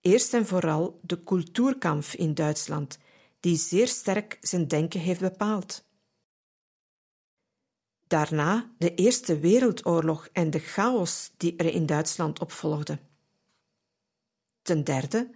Eerst 0.02 0.34
en 0.34 0.46
vooral 0.46 1.00
de 1.02 1.22
cultuurkamp 1.24 2.04
in 2.04 2.34
Duitsland, 2.34 2.98
die 3.40 3.56
zeer 3.56 3.88
sterk 3.88 4.38
zijn 4.40 4.68
denken 4.68 5.00
heeft 5.00 5.20
bepaald. 5.20 5.84
Daarna 8.06 8.72
de 8.78 8.94
Eerste 8.94 9.38
Wereldoorlog 9.38 10.28
en 10.32 10.50
de 10.50 10.58
chaos 10.58 11.32
die 11.36 11.56
er 11.56 11.66
in 11.66 11.86
Duitsland 11.86 12.40
op 12.40 12.52
volgde. 12.52 12.98
Ten 14.62 14.84
derde, 14.84 15.30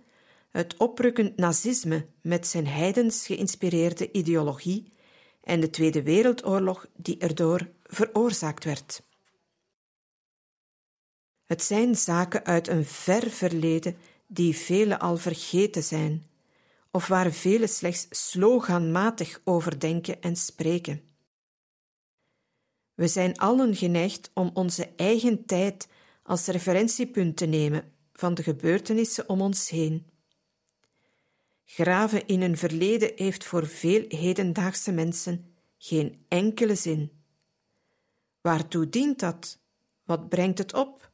het 0.50 0.76
oprukkend 0.76 1.36
nazisme 1.36 2.06
met 2.20 2.46
zijn 2.46 2.66
heidens 2.66 3.26
geïnspireerde 3.26 4.12
ideologie 4.12 4.92
en 5.40 5.60
de 5.60 5.70
Tweede 5.70 6.02
Wereldoorlog 6.02 6.86
die 6.96 7.18
erdoor 7.18 7.70
veroorzaakt 7.82 8.64
werd. 8.64 9.02
Het 11.44 11.62
zijn 11.62 11.94
zaken 11.94 12.44
uit 12.44 12.68
een 12.68 12.84
ver 12.84 13.30
verleden 13.30 13.96
die 14.26 14.56
velen 14.56 14.98
al 14.98 15.16
vergeten 15.16 15.82
zijn, 15.82 16.26
of 16.90 17.06
waar 17.06 17.32
velen 17.32 17.68
slechts 17.68 18.06
sloganmatig 18.10 19.40
over 19.44 19.80
denken 19.80 20.20
en 20.20 20.36
spreken. 20.36 21.00
We 22.94 23.08
zijn 23.08 23.38
allen 23.38 23.74
geneigd 23.74 24.30
om 24.34 24.50
onze 24.54 24.88
eigen 24.96 25.44
tijd 25.44 25.88
als 26.22 26.46
referentiepunt 26.46 27.36
te 27.36 27.46
nemen 27.46 27.92
van 28.12 28.34
de 28.34 28.42
gebeurtenissen 28.42 29.28
om 29.28 29.40
ons 29.40 29.68
heen. 29.68 30.06
Graven 31.64 32.26
in 32.26 32.42
een 32.42 32.56
verleden 32.56 33.12
heeft 33.16 33.44
voor 33.44 33.66
veel 33.66 34.04
hedendaagse 34.08 34.92
mensen 34.92 35.54
geen 35.78 36.24
enkele 36.28 36.74
zin. 36.74 37.10
Waartoe 38.40 38.88
dient 38.88 39.20
dat? 39.20 39.58
Wat 40.04 40.28
brengt 40.28 40.58
het 40.58 40.74
op? 40.74 41.05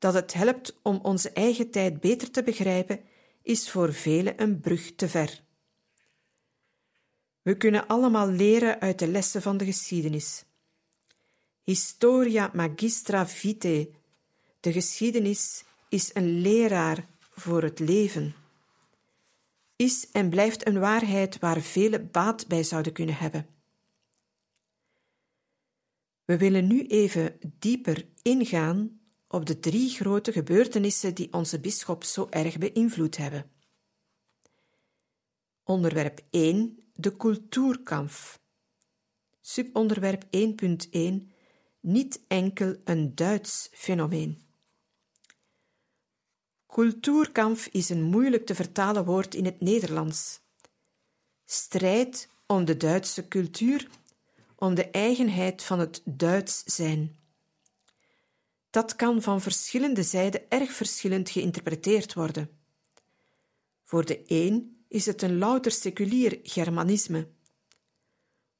Dat 0.00 0.14
het 0.14 0.32
helpt 0.32 0.78
om 0.82 0.98
onze 1.02 1.30
eigen 1.30 1.70
tijd 1.70 2.00
beter 2.00 2.30
te 2.30 2.42
begrijpen, 2.42 3.00
is 3.42 3.70
voor 3.70 3.92
velen 3.92 4.42
een 4.42 4.60
brug 4.60 4.94
te 4.94 5.08
ver. 5.08 5.42
We 7.42 7.56
kunnen 7.56 7.86
allemaal 7.86 8.28
leren 8.28 8.80
uit 8.80 8.98
de 8.98 9.08
lessen 9.08 9.42
van 9.42 9.56
de 9.56 9.64
geschiedenis. 9.64 10.44
Historia 11.62 12.50
magistra 12.54 13.26
vitae 13.26 13.90
De 14.60 14.72
geschiedenis 14.72 15.64
is 15.88 16.10
een 16.14 16.40
leraar 16.40 17.06
voor 17.30 17.62
het 17.62 17.78
leven. 17.78 18.34
Is 19.76 20.10
en 20.10 20.30
blijft 20.30 20.66
een 20.66 20.78
waarheid 20.78 21.38
waar 21.38 21.60
velen 21.60 22.10
baat 22.10 22.46
bij 22.48 22.62
zouden 22.62 22.92
kunnen 22.92 23.16
hebben. 23.16 23.46
We 26.24 26.36
willen 26.36 26.66
nu 26.66 26.86
even 26.86 27.38
dieper 27.58 28.06
ingaan 28.22 28.99
op 29.32 29.46
de 29.46 29.60
drie 29.60 29.90
grote 29.90 30.32
gebeurtenissen 30.32 31.14
die 31.14 31.32
onze 31.32 31.60
bisschop 31.60 32.04
zo 32.04 32.26
erg 32.30 32.58
beïnvloed 32.58 33.16
hebben. 33.16 33.50
Onderwerp 35.64 36.20
1: 36.30 36.78
de 36.94 37.16
cultuurkamp. 37.16 38.10
Subonderwerp 39.40 40.24
1.1: 40.24 41.32
niet 41.80 42.20
enkel 42.28 42.76
een 42.84 43.14
Duits 43.14 43.68
fenomeen. 43.72 44.42
Cultuurkamp 46.66 47.58
is 47.70 47.88
een 47.88 48.02
moeilijk 48.02 48.46
te 48.46 48.54
vertalen 48.54 49.04
woord 49.04 49.34
in 49.34 49.44
het 49.44 49.60
Nederlands. 49.60 50.40
Strijd 51.44 52.28
om 52.46 52.64
de 52.64 52.76
Duitse 52.76 53.28
cultuur, 53.28 53.90
om 54.56 54.74
de 54.74 54.90
eigenheid 54.90 55.62
van 55.62 55.78
het 55.78 56.02
Duits 56.04 56.62
zijn. 56.64 57.19
Dat 58.70 58.96
kan 58.96 59.22
van 59.22 59.40
verschillende 59.40 60.02
zijden 60.02 60.50
erg 60.50 60.72
verschillend 60.72 61.30
geïnterpreteerd 61.30 62.14
worden. 62.14 62.50
Voor 63.84 64.04
de 64.04 64.22
een 64.26 64.84
is 64.88 65.06
het 65.06 65.22
een 65.22 65.38
louter 65.38 65.72
seculier 65.72 66.38
Germanisme. 66.42 67.28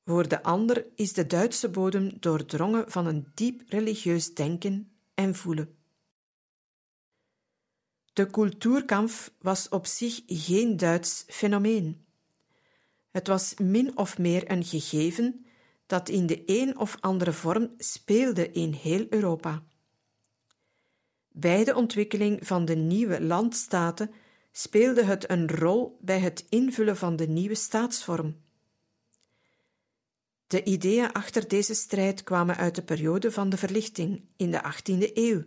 Voor 0.05 0.29
de 0.29 0.43
ander 0.43 0.87
is 0.95 1.13
de 1.13 1.27
Duitse 1.27 1.69
bodem 1.69 2.17
doordrongen 2.21 2.91
van 2.91 3.07
een 3.07 3.27
diep 3.35 3.63
religieus 3.69 4.35
denken 4.35 4.93
en 5.15 5.35
voelen. 5.35 5.75
De 8.13 8.27
cultuurkamp 8.27 9.11
was 9.39 9.69
op 9.69 9.87
zich 9.87 10.23
geen 10.27 10.77
Duits 10.77 11.25
fenomeen. 11.27 12.05
Het 13.11 13.27
was 13.27 13.55
min 13.55 13.97
of 13.97 14.19
meer 14.19 14.51
een 14.51 14.65
gegeven 14.65 15.47
dat 15.87 16.09
in 16.09 16.27
de 16.27 16.43
een 16.47 16.79
of 16.79 16.97
andere 17.01 17.33
vorm 17.33 17.75
speelde 17.79 18.51
in 18.51 18.73
heel 18.73 19.07
Europa. 19.11 19.63
Bij 21.41 21.65
de 21.65 21.75
ontwikkeling 21.75 22.47
van 22.47 22.65
de 22.65 22.77
nieuwe 22.77 23.23
landstaten 23.23 24.11
speelde 24.53 25.05
het 25.05 25.31
een 25.31 25.49
rol 25.49 25.99
bij 26.01 26.19
het 26.19 26.47
invullen 26.49 26.97
van 26.97 27.17
de 27.17 27.29
nieuwe 27.29 27.55
staatsvorm. 27.55 28.37
De 30.47 30.65
ideeën 30.65 31.13
achter 31.13 31.49
deze 31.49 31.75
strijd 31.75 32.23
kwamen 32.23 32.57
uit 32.57 32.75
de 32.75 32.83
periode 32.83 33.33
van 33.33 33.49
de 33.49 33.57
verlichting 33.57 34.25
in 34.37 34.51
de 34.51 34.61
18e 34.63 35.13
eeuw 35.15 35.43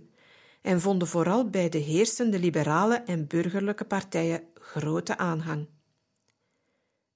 en 0.61 0.81
vonden 0.81 1.07
vooral 1.07 1.49
bij 1.49 1.69
de 1.69 1.77
heersende 1.77 2.39
liberale 2.39 2.95
en 2.95 3.27
burgerlijke 3.27 3.85
partijen 3.85 4.43
grote 4.53 5.17
aanhang. 5.17 5.67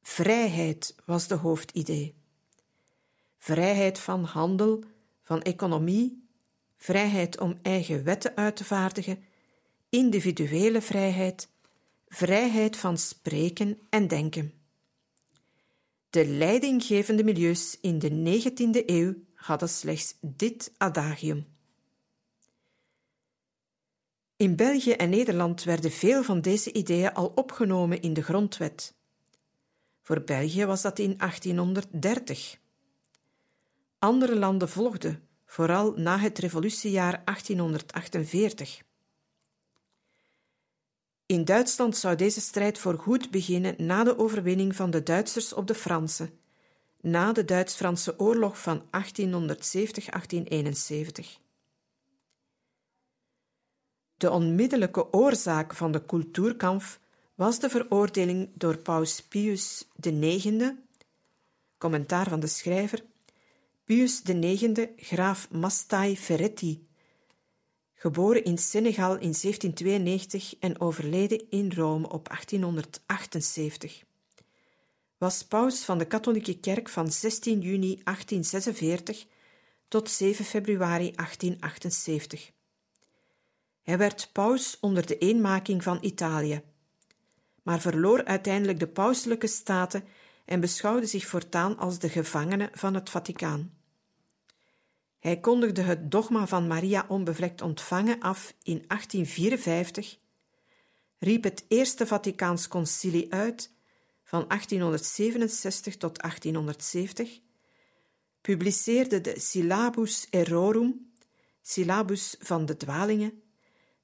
Vrijheid 0.01 0.95
was 1.05 1.27
de 1.27 1.35
hoofdidee. 1.35 2.15
Vrijheid 3.37 3.99
van 3.99 4.23
handel, 4.23 4.83
van 5.21 5.41
economie, 5.41 6.26
vrijheid 6.77 7.39
om 7.39 7.59
eigen 7.61 8.03
wetten 8.03 8.35
uit 8.35 8.55
te 8.55 8.63
vaardigen, 8.63 9.23
individuele 9.89 10.81
vrijheid, 10.81 11.49
vrijheid 12.07 12.77
van 12.77 12.97
spreken 12.97 13.79
en 13.89 14.07
denken. 14.07 14.53
De 16.09 16.27
leidinggevende 16.27 17.23
milieus 17.23 17.77
in 17.81 17.99
de 17.99 18.09
19e 18.09 18.85
eeuw 18.85 19.13
hadden 19.33 19.69
slechts 19.69 20.15
dit 20.21 20.71
adagium. 20.77 21.47
In 24.35 24.55
België 24.55 24.91
en 24.91 25.09
Nederland 25.09 25.63
werden 25.63 25.91
veel 25.91 26.23
van 26.23 26.41
deze 26.41 26.73
ideeën 26.73 27.13
al 27.13 27.31
opgenomen 27.35 28.01
in 28.01 28.13
de 28.13 28.23
grondwet. 28.23 28.95
Voor 30.01 30.21
België 30.21 30.65
was 30.65 30.81
dat 30.81 30.99
in 30.99 31.17
1830. 31.17 32.59
Andere 33.99 34.35
landen 34.35 34.69
volgden, 34.69 35.26
vooral 35.47 35.93
na 35.95 36.17
het 36.17 36.37
revolutiejaar 36.37 37.21
1848. 37.25 38.85
In 41.25 41.45
Duitsland 41.45 41.97
zou 41.97 42.15
deze 42.15 42.41
strijd 42.41 42.77
voorgoed 42.77 43.31
beginnen 43.31 43.75
na 43.77 44.03
de 44.03 44.17
overwinning 44.17 44.75
van 44.75 44.91
de 44.91 45.03
Duitsers 45.03 45.53
op 45.53 45.67
de 45.67 45.75
Fransen, 45.75 46.39
na 47.01 47.31
de 47.31 47.45
Duits-Franse 47.45 48.19
oorlog 48.19 48.61
van 48.61 48.81
1870-1871. 48.81 48.85
De 54.17 54.31
onmiddellijke 54.31 55.13
oorzaak 55.13 55.73
van 55.73 55.91
de 55.91 56.05
cultuurkamp 56.05 56.99
was 57.35 57.59
de 57.59 57.69
veroordeling 57.69 58.49
door 58.53 58.77
paus 58.77 59.21
Pius 59.21 59.87
IX, 60.01 60.73
commentaar 61.77 62.29
van 62.29 62.39
de 62.39 62.47
schrijver, 62.47 63.03
Pius 63.87 64.21
IX, 64.21 64.79
graaf 64.97 65.49
Mastai 65.51 66.17
Ferretti, 66.17 66.87
geboren 67.93 68.43
in 68.43 68.57
Senegal 68.57 69.13
in 69.13 69.33
1792 69.33 70.55
en 70.59 70.79
overleden 70.79 71.49
in 71.49 71.71
Rome 71.71 72.09
op 72.09 72.27
1878. 72.27 74.03
Was 75.17 75.43
paus 75.43 75.83
van 75.83 75.97
de 75.97 76.05
katholieke 76.05 76.59
kerk 76.59 76.89
van 76.89 77.11
16 77.11 77.61
juni 77.61 78.01
1846 78.03 79.25
tot 79.87 80.09
7 80.09 80.45
februari 80.45 81.11
1878. 81.11 82.51
Hij 83.81 83.97
werd 83.97 84.29
paus 84.31 84.77
onder 84.79 85.05
de 85.05 85.17
eenmaking 85.17 85.83
van 85.83 85.97
Italië, 86.01 86.61
maar 87.63 87.79
verloor 87.79 88.25
uiteindelijk 88.25 88.79
de 88.79 88.87
pauselijke 88.87 89.47
staten 89.47 90.03
en 90.45 90.59
beschouwde 90.59 91.05
zich 91.05 91.25
voortaan 91.25 91.77
als 91.77 91.99
de 91.99 92.09
gevangene 92.09 92.69
van 92.73 92.93
het 92.93 93.09
Vaticaan. 93.09 93.76
Hij 95.19 95.39
kondigde 95.39 95.81
het 95.81 96.11
dogma 96.11 96.47
van 96.47 96.67
Maria 96.67 97.05
onbevlekt 97.07 97.61
ontvangen 97.61 98.19
af 98.19 98.53
in 98.63 98.83
1854, 98.87 100.17
riep 101.17 101.43
het 101.43 101.65
Eerste 101.67 102.07
Vaticaans 102.07 102.67
Concilie 102.67 103.33
uit 103.33 103.71
van 104.23 104.47
1867 104.47 105.97
tot 105.97 106.19
1870, 106.21 107.39
publiceerde 108.41 109.21
de 109.21 109.39
Syllabus 109.39 110.27
Errorum, 110.29 111.11
syllabus 111.61 112.35
van 112.39 112.65
de 112.65 112.77
dwalingen, 112.77 113.41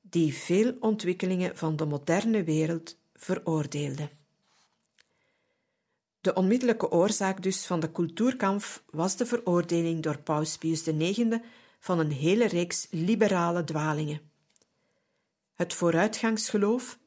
die 0.02 0.34
veel 0.34 0.78
ontwikkelingen 0.80 1.58
van 1.58 1.76
de 1.76 1.86
moderne 1.86 2.44
wereld 2.44 2.98
veroordeelde. 3.14 4.10
De 6.24 6.34
onmiddellijke 6.34 6.92
oorzaak 6.92 7.42
dus 7.42 7.66
van 7.66 7.80
de 7.80 7.92
cultuurkamp 7.92 8.64
was 8.92 9.16
de 9.16 9.26
veroordeling 9.26 10.04
door 10.04 10.18
Paus 10.18 10.58
Pius 10.58 10.88
IX 10.88 11.38
van 11.80 12.00
een 12.00 12.12
hele 12.12 12.48
reeks 12.48 12.88
liberale 12.90 13.64
dwalingen. 13.64 14.22
Het 15.54 15.74
vooruitgangsgeloof, 15.74 17.00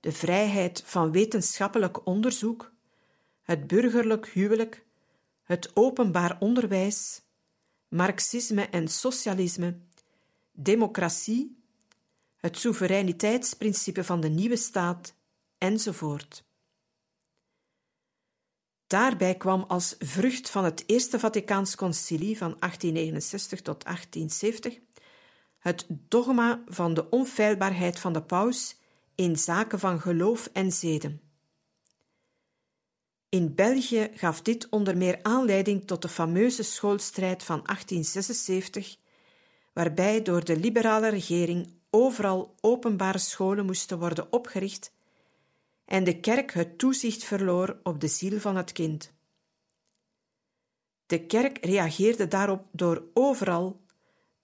de 0.00 0.12
vrijheid 0.12 0.82
van 0.86 1.12
wetenschappelijk 1.12 2.06
onderzoek, 2.06 2.72
het 3.42 3.66
burgerlijk 3.66 4.26
huwelijk, 4.28 4.84
het 5.42 5.70
openbaar 5.74 6.36
onderwijs, 6.40 7.22
marxisme 7.88 8.62
en 8.62 8.88
socialisme, 8.88 9.78
democratie, 10.52 11.62
het 12.36 12.58
soevereiniteitsprincipe 12.58 14.04
van 14.04 14.20
de 14.20 14.28
nieuwe 14.28 14.56
staat, 14.56 15.14
enzovoort. 15.58 16.46
Daarbij 18.88 19.34
kwam 19.34 19.64
als 19.68 19.94
vrucht 19.98 20.50
van 20.50 20.64
het 20.64 20.84
Eerste 20.86 21.18
Vaticaans 21.18 21.76
Concilie 21.76 22.38
van 22.38 22.56
1869 22.58 23.62
tot 23.62 23.84
1870 23.84 24.78
het 25.58 25.86
dogma 25.88 26.62
van 26.66 26.94
de 26.94 27.10
onfeilbaarheid 27.10 27.98
van 27.98 28.12
de 28.12 28.22
paus 28.22 28.76
in 29.14 29.36
zaken 29.36 29.78
van 29.78 30.00
geloof 30.00 30.50
en 30.52 30.72
zeden. 30.72 31.20
In 33.28 33.54
België 33.54 34.10
gaf 34.14 34.42
dit 34.42 34.68
onder 34.68 34.96
meer 34.96 35.18
aanleiding 35.22 35.86
tot 35.86 36.02
de 36.02 36.08
fameuze 36.08 36.62
schoolstrijd 36.62 37.42
van 37.42 37.60
1876, 37.64 38.96
waarbij 39.72 40.22
door 40.22 40.44
de 40.44 40.56
liberale 40.56 41.08
regering 41.08 41.74
overal 41.90 42.54
openbare 42.60 43.18
scholen 43.18 43.66
moesten 43.66 43.98
worden 43.98 44.32
opgericht 44.32 44.92
en 45.88 46.04
de 46.04 46.20
kerk 46.20 46.52
het 46.52 46.78
toezicht 46.78 47.24
verloor 47.24 47.80
op 47.82 48.00
de 48.00 48.08
ziel 48.08 48.40
van 48.40 48.56
het 48.56 48.72
kind. 48.72 49.12
De 51.06 51.26
kerk 51.26 51.64
reageerde 51.64 52.28
daarop 52.28 52.66
door 52.72 53.04
overal, 53.14 53.80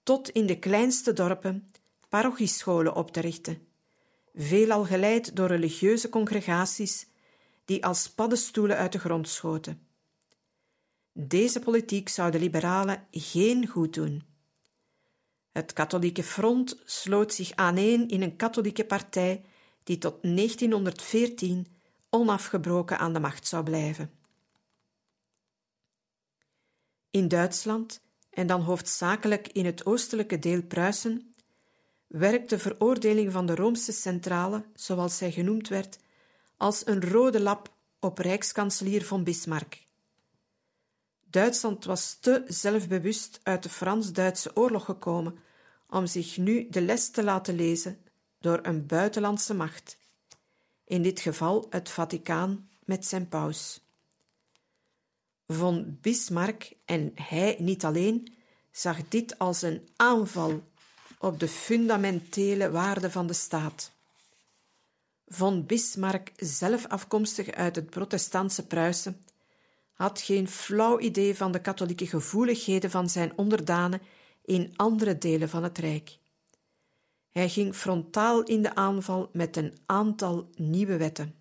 tot 0.03 0.29
in 0.29 0.47
de 0.47 0.59
kleinste 0.59 1.13
dorpen, 1.13 1.73
parochiescholen 2.09 2.95
op 2.95 3.11
te 3.11 3.21
richten, 3.21 3.67
veelal 4.35 4.85
geleid 4.85 5.37
door 5.37 5.47
religieuze 5.47 6.09
congregaties 6.09 7.07
die 7.65 7.85
als 7.85 8.11
paddenstoelen 8.11 8.77
uit 8.77 8.93
de 8.93 8.99
grond 8.99 9.29
schoten. 9.29 9.87
Deze 11.13 11.61
politiek 11.61 12.09
zou 12.09 12.31
de 12.31 12.39
liberalen 12.39 13.07
geen 13.11 13.67
goed 13.67 13.95
doen. 13.95 14.23
Het 15.53 15.73
katholieke 15.73 16.23
front 16.23 16.81
sloot 16.85 17.35
zich 17.35 17.53
aaneen 17.55 18.09
in 18.09 18.23
een 18.23 18.37
katholieke 18.37 18.85
partij 18.85 19.45
die 19.85 19.99
tot 19.99 20.23
1914 20.23 21.67
onafgebroken 22.11 22.99
aan 22.99 23.13
de 23.13 23.21
macht 23.21 23.47
zou 23.47 23.65
blijven. 23.65 24.11
In 27.11 27.29
Duitsland, 27.29 28.01
en 28.31 28.47
dan 28.47 28.61
hoofdzakelijk 28.61 29.49
in 29.49 29.65
het 29.65 29.87
oostelijke 29.87 30.39
deel 30.39 30.63
Pruisen, 30.63 31.35
werkt 32.07 32.51
de 32.51 32.59
veroordeling 32.59 33.33
van 33.33 33.47
de 33.47 33.55
Roomse 33.55 33.93
centrale, 33.93 34.65
zoals 34.75 35.17
zij 35.17 35.33
genoemd 35.33 35.69
werd, 35.69 35.99
als 36.57 36.87
een 36.87 37.03
rode 37.11 37.41
lap 37.41 37.73
op 38.01 38.19
rijkskanselier 38.19 39.05
von 39.05 39.25
Bismarck. 39.25 39.83
Duitsland 41.25 41.85
was 41.85 42.15
te 42.21 42.45
zelfbewust 42.47 43.41
uit 43.43 43.63
de 43.63 43.69
Frans-Duitse 43.69 44.57
oorlog 44.57 44.85
gekomen 44.85 45.39
om 45.89 46.07
zich 46.07 46.37
nu 46.37 46.67
de 46.71 46.81
les 46.81 47.11
te 47.11 47.25
laten 47.25 47.55
lezen 47.55 48.04
door 48.45 48.59
een 48.63 48.87
buitenlandse 48.87 49.55
macht, 49.55 49.97
in 50.85 51.03
dit 51.03 51.21
geval 51.21 51.67
het 51.71 51.89
Vaticaan 51.89 52.69
met 52.85 53.07
zijn 53.07 53.29
paus. 53.29 53.81
Von 55.49 55.99
Bismarck, 56.01 56.73
en 56.85 57.13
hij 57.15 57.57
niet 57.59 57.85
alleen, 57.85 58.35
zag 58.71 59.09
dit 59.09 59.39
als 59.39 59.63
een 59.63 59.89
aanval 59.97 60.63
op 61.19 61.41
de 61.41 61.49
fundamentele 61.49 62.71
waarden 62.71 63.13
van 63.13 63.27
de 63.27 63.33
staat. 63.33 63.91
Von 65.29 65.67
Bismarck, 65.67 66.33
zelf 66.37 66.87
afkomstig 66.87 67.51
uit 67.51 67.77
het 67.77 67.91
protestantse 67.91 68.67
Pruisen, 68.67 69.25
had 69.93 70.21
geen 70.21 70.49
flauw 70.49 70.99
idee 70.99 71.37
van 71.37 71.53
de 71.53 71.61
katholieke 71.61 72.07
gevoeligheden 72.07 72.91
van 72.91 73.09
zijn 73.09 73.33
onderdanen 73.37 74.03
in 74.45 74.73
andere 74.77 75.19
delen 75.19 75.49
van 75.49 75.63
het 75.63 75.79
Rijk. 75.79 76.19
Hij 77.35 77.49
ging 77.49 77.75
frontaal 77.75 78.43
in 78.43 78.63
de 78.63 78.75
aanval 78.75 79.31
met 79.33 79.57
een 79.57 79.77
aantal 79.87 80.51
nieuwe 80.57 80.97
wetten. 80.97 81.35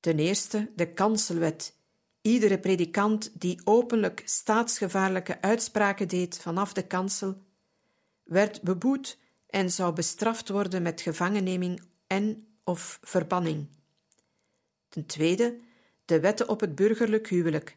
Ten 0.00 0.18
eerste 0.18 0.70
de 0.76 0.92
kanselwet. 0.92 1.76
Iedere 2.20 2.58
predikant 2.58 3.40
die 3.40 3.60
openlijk 3.64 4.22
staatsgevaarlijke 4.24 5.40
uitspraken 5.40 6.08
deed 6.08 6.38
vanaf 6.38 6.72
de 6.72 6.86
kansel, 6.86 7.42
werd 8.22 8.62
beboet 8.62 9.18
en 9.46 9.70
zou 9.70 9.94
bestraft 9.94 10.48
worden 10.48 10.82
met 10.82 11.00
gevangenneming 11.00 11.82
en 12.06 12.46
of 12.64 12.98
verbanning. 13.02 13.66
Ten 14.88 15.06
tweede 15.06 15.58
de 16.04 16.20
wetten 16.20 16.48
op 16.48 16.60
het 16.60 16.74
burgerlijk 16.74 17.28
huwelijk. 17.28 17.76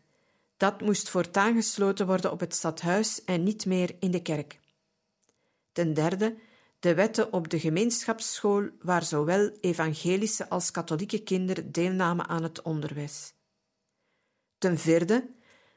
Dat 0.58 0.82
moest 0.82 1.10
voortaan 1.10 1.54
gesloten 1.54 2.06
worden 2.08 2.32
op 2.32 2.40
het 2.40 2.56
stadhuis 2.56 3.24
en 3.24 3.44
niet 3.44 3.66
meer 3.66 3.96
in 4.00 4.12
de 4.12 4.22
kerk. 4.22 4.60
Ten 5.78 5.94
derde 5.94 6.36
de 6.80 6.94
wetten 6.94 7.34
op 7.34 7.50
de 7.50 7.60
gemeenschapsschool, 7.60 8.70
waar 8.82 9.04
zowel 9.04 9.58
evangelische 9.62 10.50
als 10.50 10.72
katholieke 10.72 11.24
kinderen 11.24 11.72
deelnamen 11.72 12.28
aan 12.28 12.44
het 12.44 12.62
onderwijs. 12.62 13.34
Ten 14.58 14.78
vierde 14.78 15.30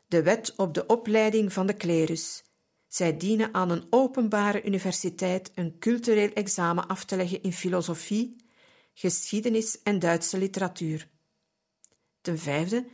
de 0.08 0.22
wet 0.22 0.52
op 0.56 0.74
de 0.74 0.86
opleiding 0.86 1.52
van 1.52 1.66
de 1.66 1.72
klerus. 1.72 2.42
Zij 2.86 3.16
dienen 3.16 3.54
aan 3.54 3.70
een 3.70 3.86
openbare 3.90 4.64
universiteit 4.64 5.52
een 5.54 5.78
cultureel 5.78 6.32
examen 6.32 6.86
af 6.86 7.04
te 7.04 7.16
leggen 7.16 7.42
in 7.42 7.52
filosofie, 7.52 8.36
geschiedenis 8.94 9.82
en 9.82 9.98
Duitse 9.98 10.38
literatuur. 10.38 11.08
Ten 12.20 12.38
vijfde, 12.38 12.86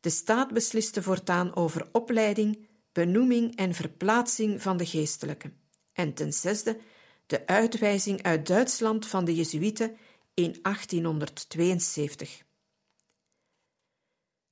de 0.00 0.10
staat 0.10 0.52
besliste 0.52 1.02
voortaan 1.02 1.56
over 1.56 1.88
opleiding, 1.92 2.66
benoeming 2.92 3.56
en 3.56 3.74
verplaatsing 3.74 4.62
van 4.62 4.76
de 4.76 4.86
geestelijken. 4.86 5.57
En 5.98 6.14
ten 6.14 6.32
zesde, 6.32 6.78
de 7.26 7.46
uitwijzing 7.46 8.22
uit 8.22 8.46
Duitsland 8.46 9.06
van 9.06 9.24
de 9.24 9.34
Jezuïeten 9.34 9.96
in 10.34 10.58
1872. 10.62 12.42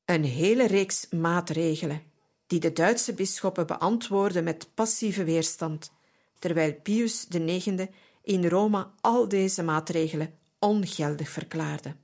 Een 0.05 0.25
hele 0.25 0.67
reeks 0.67 1.09
maatregelen 1.09 2.03
die 2.47 2.61
de 2.61 2.73
Duitse 2.73 3.15
bisschoppen 3.15 3.67
beantwoordden 3.67 4.45
met 4.45 4.69
passieve 4.75 5.25
weerstand, 5.25 5.93
terwijl 6.39 6.75
Pius 6.75 7.27
IX 7.29 7.87
in 8.23 8.47
Rome 8.47 8.89
al 9.01 9.29
deze 9.29 9.63
maatregelen 9.63 10.39
ongeldig 10.59 11.29
verklaarde. 11.29 11.97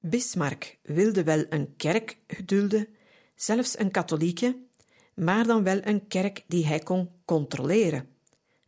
Bismarck 0.00 0.78
wilde 0.82 1.24
wel 1.24 1.44
een 1.48 1.76
kerk 1.76 2.18
gedulden, 2.26 2.88
zelfs 3.34 3.78
een 3.78 3.90
katholieke, 3.90 4.56
maar 5.14 5.46
dan 5.46 5.62
wel 5.62 5.80
een 5.82 6.06
kerk 6.06 6.44
die 6.46 6.66
hij 6.66 6.78
kon 6.78 7.10
controleren. 7.24 8.15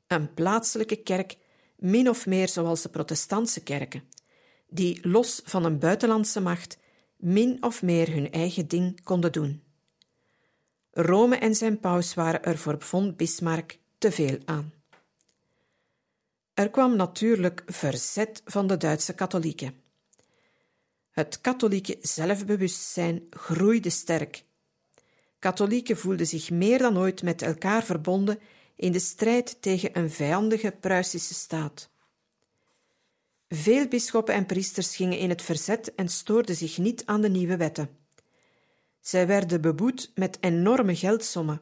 Een 0.08 0.34
plaatselijke 0.34 0.96
kerk, 0.96 1.36
min 1.76 2.08
of 2.08 2.26
meer 2.26 2.48
zoals 2.48 2.82
de 2.82 2.88
protestantse 2.88 3.62
kerken, 3.62 4.02
die 4.68 5.08
los 5.08 5.40
van 5.44 5.64
een 5.64 5.78
buitenlandse 5.78 6.40
macht 6.40 6.78
min 7.16 7.62
of 7.62 7.82
meer 7.82 8.12
hun 8.12 8.30
eigen 8.30 8.68
ding 8.68 9.02
konden 9.02 9.32
doen. 9.32 9.62
Rome 10.90 11.36
en 11.36 11.54
zijn 11.54 11.80
paus 11.80 12.14
waren 12.14 12.42
er 12.42 12.58
voor 12.58 12.76
von 12.78 13.16
Bismarck 13.16 13.78
te 13.98 14.12
veel 14.12 14.38
aan. 14.44 14.72
Er 16.54 16.70
kwam 16.70 16.96
natuurlijk 16.96 17.62
verzet 17.66 18.42
van 18.44 18.66
de 18.66 18.76
Duitse 18.76 19.14
katholieken. 19.14 19.74
Het 21.10 21.40
katholieke 21.40 21.96
zelfbewustzijn 22.00 23.26
groeide 23.30 23.90
sterk. 23.90 24.44
Katholieken 25.38 25.96
voelden 25.96 26.26
zich 26.26 26.50
meer 26.50 26.78
dan 26.78 26.98
ooit 26.98 27.22
met 27.22 27.42
elkaar 27.42 27.84
verbonden 27.84 28.38
in 28.78 28.92
de 28.92 28.98
strijd 28.98 29.62
tegen 29.62 29.98
een 29.98 30.10
vijandige 30.10 30.70
Pruisische 30.80 31.34
staat. 31.34 31.90
Veel 33.48 33.88
bisschoppen 33.88 34.34
en 34.34 34.46
priesters 34.46 34.96
gingen 34.96 35.18
in 35.18 35.28
het 35.28 35.42
verzet 35.42 35.94
en 35.94 36.08
stoorden 36.08 36.54
zich 36.54 36.78
niet 36.78 37.06
aan 37.06 37.20
de 37.20 37.28
nieuwe 37.28 37.56
wetten. 37.56 37.88
Zij 39.00 39.26
werden 39.26 39.60
beboet 39.60 40.10
met 40.14 40.38
enorme 40.40 40.96
geldsommen, 40.96 41.60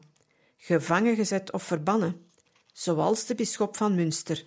gevangen 0.57 1.15
gezet 1.15 1.51
of 1.51 1.63
verbannen, 1.63 2.29
zoals 2.73 3.25
de 3.25 3.35
bisschop 3.35 3.77
van 3.77 3.95
Münster, 3.95 4.45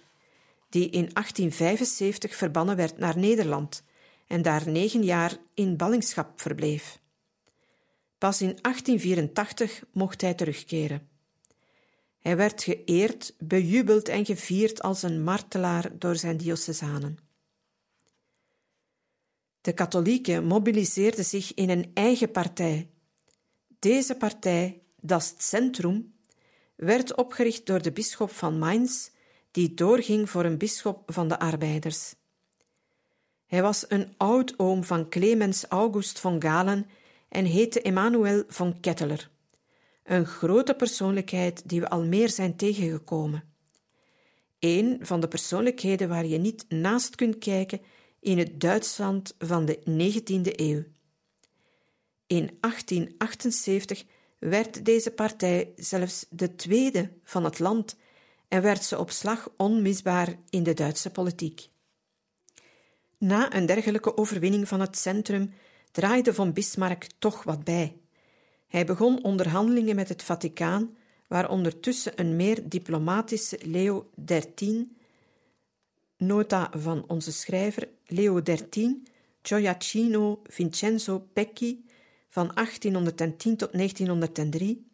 die 0.68 0.84
in 0.84 1.10
1875 1.12 2.36
verbannen 2.36 2.76
werd 2.76 2.98
naar 2.98 3.18
Nederland 3.18 3.82
en 4.26 4.42
daar 4.42 4.68
negen 4.68 5.02
jaar 5.02 5.36
in 5.54 5.76
ballingschap 5.76 6.40
verbleef. 6.40 7.00
Pas 8.18 8.40
in 8.40 8.58
1884 8.60 9.82
mocht 9.92 10.20
hij 10.20 10.34
terugkeren. 10.34 11.09
Hij 12.20 12.36
werd 12.36 12.62
geëerd, 12.62 13.34
bejubeld 13.38 14.08
en 14.08 14.24
gevierd 14.24 14.82
als 14.82 15.02
een 15.02 15.22
martelaar 15.22 15.98
door 15.98 16.16
zijn 16.16 16.36
diocesanen. 16.36 17.18
De 19.60 19.72
katholieken 19.72 20.44
mobiliseerden 20.44 21.24
zich 21.24 21.54
in 21.54 21.70
een 21.70 21.90
eigen 21.94 22.30
partij. 22.30 22.90
Deze 23.78 24.14
partij, 24.14 24.82
das 25.00 25.34
Centrum, 25.38 26.14
werd 26.76 27.16
opgericht 27.16 27.66
door 27.66 27.82
de 27.82 27.92
bisschop 27.92 28.30
van 28.30 28.58
Mainz, 28.58 29.08
die 29.50 29.74
doorging 29.74 30.30
voor 30.30 30.44
een 30.44 30.58
bisschop 30.58 31.02
van 31.12 31.28
de 31.28 31.38
arbeiders. 31.38 32.14
Hij 33.46 33.62
was 33.62 33.84
een 33.88 34.14
oud-oom 34.16 34.84
van 34.84 35.08
Clemens 35.08 35.64
August 35.68 36.18
von 36.18 36.42
Galen 36.42 36.86
en 37.28 37.44
heette 37.44 37.82
Emmanuel 37.82 38.44
von 38.48 38.80
Ketteler. 38.80 39.30
Een 40.10 40.26
grote 40.26 40.74
persoonlijkheid 40.74 41.68
die 41.68 41.80
we 41.80 41.88
al 41.88 42.04
meer 42.04 42.28
zijn 42.28 42.56
tegengekomen. 42.56 43.44
Een 44.58 44.98
van 45.00 45.20
de 45.20 45.28
persoonlijkheden 45.28 46.08
waar 46.08 46.26
je 46.26 46.38
niet 46.38 46.64
naast 46.68 47.14
kunt 47.14 47.38
kijken 47.38 47.80
in 48.20 48.38
het 48.38 48.60
Duitsland 48.60 49.34
van 49.38 49.64
de 49.64 49.78
19e 49.78 50.60
eeuw. 50.60 50.84
In 52.26 52.56
1878 52.60 54.04
werd 54.38 54.84
deze 54.84 55.10
partij 55.10 55.72
zelfs 55.76 56.26
de 56.30 56.54
tweede 56.54 57.12
van 57.24 57.44
het 57.44 57.58
land 57.58 57.96
en 58.48 58.62
werd 58.62 58.84
ze 58.84 58.98
op 58.98 59.10
slag 59.10 59.48
onmisbaar 59.56 60.38
in 60.48 60.62
de 60.62 60.74
Duitse 60.74 61.10
politiek. 61.10 61.68
Na 63.18 63.54
een 63.54 63.66
dergelijke 63.66 64.16
overwinning 64.16 64.68
van 64.68 64.80
het 64.80 64.98
centrum 64.98 65.52
draaide 65.90 66.34
von 66.34 66.52
Bismarck 66.52 67.06
toch 67.18 67.42
wat 67.42 67.64
bij. 67.64 68.00
Hij 68.70 68.86
begon 68.86 69.24
onderhandelingen 69.24 69.96
met 69.96 70.08
het 70.08 70.22
Vaticaan, 70.22 70.96
waar 71.26 71.50
ondertussen 71.50 72.12
een 72.20 72.36
meer 72.36 72.68
diplomatische 72.68 73.58
Leo 73.62 74.10
XIII, 74.24 74.88
nota 76.16 76.70
van 76.76 77.04
onze 77.06 77.32
schrijver 77.32 77.88
Leo 78.06 78.42
XIII, 78.42 79.02
Gioacchino 79.42 80.40
Vincenzo 80.44 81.28
Pecchi, 81.32 81.84
van 82.28 82.50
1810 82.54 83.56
tot 83.56 83.72
1903. 83.72 84.86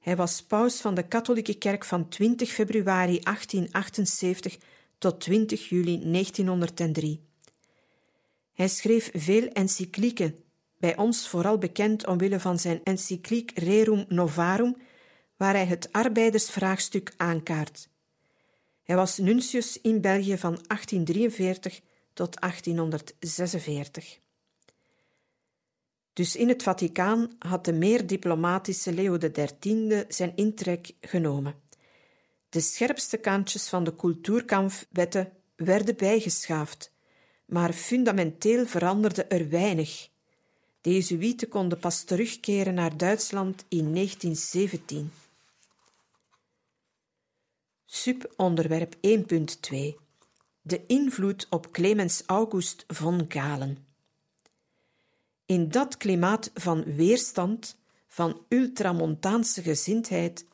Hij 0.00 0.16
was 0.16 0.42
paus 0.42 0.80
van 0.80 0.94
de 0.94 1.08
katholieke 1.08 1.54
kerk 1.54 1.84
van 1.84 2.08
20 2.08 2.50
februari 2.50 3.18
1878 3.20 4.58
tot 4.98 5.20
20 5.20 5.68
juli 5.68 6.10
1903. 6.12 7.20
Hij 8.52 8.68
schreef 8.68 9.10
veel 9.14 9.48
encyclieken, 9.48 10.44
bij 10.86 10.96
ons 10.96 11.28
vooral 11.28 11.58
bekend 11.58 12.06
omwille 12.06 12.40
van 12.40 12.58
zijn 12.58 12.80
encycliek 12.84 13.58
Rerum 13.58 14.04
Novarum, 14.08 14.76
waar 15.36 15.54
hij 15.54 15.66
het 15.66 15.92
arbeidersvraagstuk 15.92 17.12
aankaart. 17.16 17.88
Hij 18.82 18.96
was 18.96 19.18
nuntius 19.18 19.80
in 19.80 20.00
België 20.00 20.38
van 20.38 20.58
1843 20.66 21.80
tot 22.12 22.40
1846. 22.40 24.18
Dus 26.12 26.36
in 26.36 26.48
het 26.48 26.62
Vaticaan 26.62 27.30
had 27.38 27.64
de 27.64 27.72
meer 27.72 28.06
diplomatische 28.06 28.92
Leo 28.92 29.18
XIII 29.18 30.04
zijn 30.08 30.32
intrek 30.36 30.92
genomen. 31.00 31.54
De 32.48 32.60
scherpste 32.60 33.16
kantjes 33.16 33.68
van 33.68 33.84
de 33.84 33.96
cultuurkampfwetten 33.96 35.32
werden 35.56 35.96
bijgeschaafd, 35.96 36.92
maar 37.46 37.72
fundamenteel 37.72 38.66
veranderde 38.66 39.24
er 39.24 39.48
weinig. 39.48 40.14
De 40.86 40.92
Jezuïeten 40.92 41.48
konden 41.48 41.78
pas 41.78 42.04
terugkeren 42.04 42.74
naar 42.74 42.96
Duitsland 42.96 43.64
in 43.68 43.94
1917. 43.94 45.12
Subonderwerp 47.84 48.94
1.2 48.94 49.00
De 50.62 50.86
invloed 50.86 51.46
op 51.50 51.70
Clemens 51.70 52.22
August 52.26 52.84
von 52.86 53.24
Galen. 53.28 53.86
In 55.46 55.68
dat 55.68 55.96
klimaat 55.96 56.50
van 56.54 56.84
weerstand, 56.84 57.76
van 58.06 58.44
ultramontaanse 58.48 59.62
gezindheid, 59.62 60.46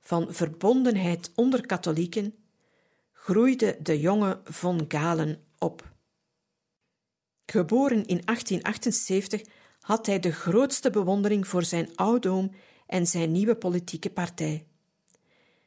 van 0.00 0.34
verbondenheid 0.34 1.30
onder 1.34 1.66
katholieken, 1.66 2.34
groeide 3.12 3.78
de 3.82 4.00
jonge 4.00 4.40
von 4.44 4.84
Galen 4.88 5.42
op. 5.58 5.92
Geboren 7.46 8.06
in 8.06 8.20
1878 8.24 9.58
had 9.80 10.06
hij 10.06 10.20
de 10.20 10.32
grootste 10.32 10.90
bewondering 10.90 11.46
voor 11.46 11.64
zijn 11.64 11.96
oudoom 11.96 12.50
en 12.86 13.06
zijn 13.06 13.32
nieuwe 13.32 13.56
politieke 13.56 14.10
partij. 14.10 14.64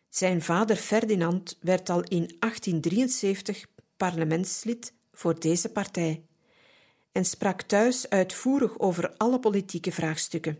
Zijn 0.09 0.41
vader 0.41 0.75
Ferdinand 0.75 1.57
werd 1.61 1.89
al 1.89 2.03
in 2.03 2.35
1873 2.39 3.65
parlementslid 3.97 4.93
voor 5.13 5.39
deze 5.39 5.71
partij 5.71 6.25
en 7.11 7.25
sprak 7.25 7.61
thuis 7.61 8.09
uitvoerig 8.09 8.79
over 8.79 9.17
alle 9.17 9.39
politieke 9.39 9.91
vraagstukken. 9.91 10.57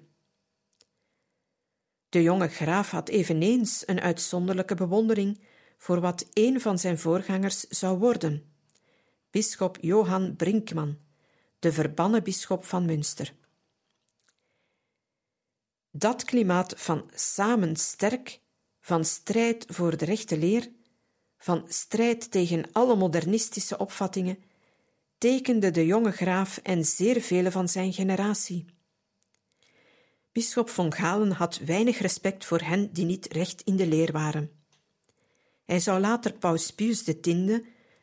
De 2.09 2.21
jonge 2.21 2.47
graaf 2.47 2.91
had 2.91 3.09
eveneens 3.09 3.83
een 3.85 4.01
uitzonderlijke 4.01 4.75
bewondering 4.75 5.39
voor 5.77 5.99
wat 5.99 6.25
een 6.33 6.61
van 6.61 6.79
zijn 6.79 6.99
voorgangers 6.99 7.59
zou 7.59 7.97
worden, 7.97 8.53
bisschop 9.31 9.77
Johan 9.81 10.35
Brinkman, 10.35 10.97
de 11.59 11.71
verbannen 11.71 12.23
bisschop 12.23 12.65
van 12.65 12.85
Münster. 12.85 13.33
Dat 15.95 16.23
klimaat 16.23 16.73
van 16.77 17.09
samen 17.13 17.75
sterk, 17.75 18.39
van 18.81 19.05
strijd 19.05 19.65
voor 19.67 19.97
de 19.97 20.05
rechte 20.05 20.37
leer, 20.37 20.71
van 21.37 21.65
strijd 21.67 22.31
tegen 22.31 22.65
alle 22.71 22.95
modernistische 22.95 23.77
opvattingen, 23.77 24.43
tekende 25.17 25.71
de 25.71 25.85
jonge 25.85 26.11
graaf 26.11 26.57
en 26.57 26.85
zeer 26.85 27.21
vele 27.21 27.51
van 27.51 27.69
zijn 27.69 27.93
generatie. 27.93 28.65
Bisschop 30.31 30.69
von 30.69 30.93
Galen 30.93 31.31
had 31.31 31.57
weinig 31.57 31.97
respect 31.97 32.45
voor 32.45 32.61
hen 32.61 32.93
die 32.93 33.05
niet 33.05 33.25
recht 33.31 33.61
in 33.61 33.75
de 33.75 33.87
leer 33.87 34.11
waren. 34.11 34.51
Hij 35.65 35.79
zou 35.79 35.99
later 35.99 36.33
Paus 36.33 36.71
Pius 36.71 37.03
X, 37.03 37.29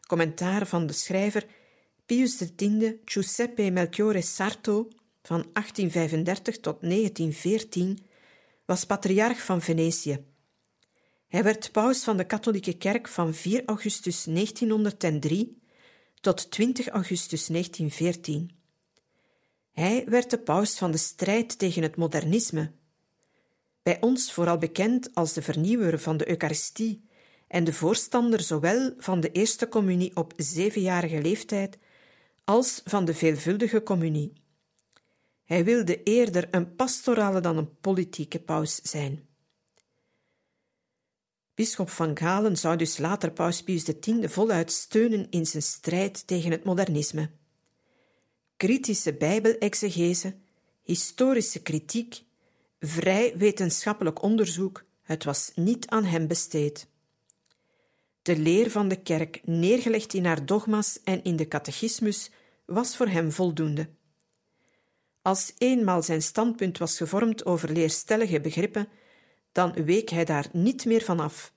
commentaar 0.06 0.66
van 0.66 0.86
de 0.86 0.92
schrijver 0.92 1.46
Pius 2.06 2.36
X 2.36 2.64
Giuseppe 3.04 3.70
Melchiorre 3.70 4.22
Sarto 4.22 4.88
van 5.22 5.46
1835 5.52 6.60
tot 6.60 6.80
1914, 6.80 7.98
was 8.64 8.84
patriarch 8.84 9.44
van 9.44 9.62
Venetië. 9.62 10.24
Hij 11.28 11.42
werd 11.42 11.72
paus 11.72 12.04
van 12.04 12.16
de 12.16 12.24
katholieke 12.24 12.76
kerk 12.76 13.08
van 13.08 13.34
4 13.34 13.62
augustus 13.66 14.24
1903 14.24 15.62
tot 16.20 16.50
20 16.50 16.88
augustus 16.88 17.46
1914. 17.46 18.50
Hij 19.72 20.04
werd 20.06 20.30
de 20.30 20.38
paus 20.38 20.74
van 20.78 20.90
de 20.90 20.98
strijd 20.98 21.58
tegen 21.58 21.82
het 21.82 21.96
modernisme. 21.96 22.72
Bij 23.82 24.00
ons 24.00 24.32
vooral 24.32 24.58
bekend 24.58 25.14
als 25.14 25.32
de 25.32 25.42
vernieuwer 25.42 25.98
van 25.98 26.16
de 26.16 26.28
Eucharistie 26.28 27.08
en 27.48 27.64
de 27.64 27.72
voorstander 27.72 28.40
zowel 28.40 28.94
van 28.96 29.20
de 29.20 29.30
eerste 29.32 29.68
communie 29.68 30.16
op 30.16 30.32
zevenjarige 30.36 31.22
leeftijd 31.22 31.78
als 32.44 32.80
van 32.84 33.04
de 33.04 33.14
veelvuldige 33.14 33.82
communie. 33.82 34.39
Hij 35.50 35.64
wilde 35.64 36.02
eerder 36.02 36.48
een 36.50 36.74
pastorale 36.74 37.40
dan 37.40 37.56
een 37.56 37.78
politieke 37.80 38.40
paus 38.40 38.74
zijn. 38.74 39.28
Bisschop 41.54 41.90
van 41.90 42.16
Galen 42.18 42.56
zou 42.56 42.76
dus 42.76 42.98
later 42.98 43.32
paus 43.32 43.62
Pius 43.62 43.84
X 43.84 44.08
voluit 44.22 44.72
steunen 44.72 45.30
in 45.30 45.46
zijn 45.46 45.62
strijd 45.62 46.26
tegen 46.26 46.50
het 46.50 46.64
modernisme. 46.64 47.30
Kritische 48.56 49.14
bijbelexegese, 49.14 50.34
historische 50.82 51.62
kritiek, 51.62 52.22
vrij 52.80 53.36
wetenschappelijk 53.36 54.22
onderzoek, 54.22 54.84
het 55.02 55.24
was 55.24 55.52
niet 55.54 55.88
aan 55.88 56.04
hem 56.04 56.26
besteed. 56.26 56.86
De 58.22 58.38
leer 58.38 58.70
van 58.70 58.88
de 58.88 59.02
kerk, 59.02 59.40
neergelegd 59.44 60.14
in 60.14 60.24
haar 60.24 60.46
dogma's 60.46 61.00
en 61.04 61.24
in 61.24 61.36
de 61.36 61.48
catechismus, 61.48 62.30
was 62.64 62.96
voor 62.96 63.08
hem 63.08 63.32
voldoende. 63.32 63.88
Als 65.22 65.52
eenmaal 65.58 66.02
zijn 66.02 66.22
standpunt 66.22 66.78
was 66.78 66.96
gevormd 66.96 67.44
over 67.44 67.72
leerstellige 67.72 68.40
begrippen, 68.40 68.88
dan 69.52 69.72
week 69.72 70.08
hij 70.08 70.24
daar 70.24 70.48
niet 70.52 70.84
meer 70.84 71.02
van 71.02 71.20
af. 71.20 71.52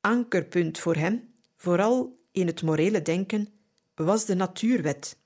Ankerpunt 0.00 0.78
voor 0.78 0.96
hem, 0.96 1.34
vooral 1.56 2.18
in 2.32 2.46
het 2.46 2.62
morele 2.62 3.02
denken, 3.02 3.48
was 3.94 4.24
de 4.24 4.34
natuurwet. 4.34 5.18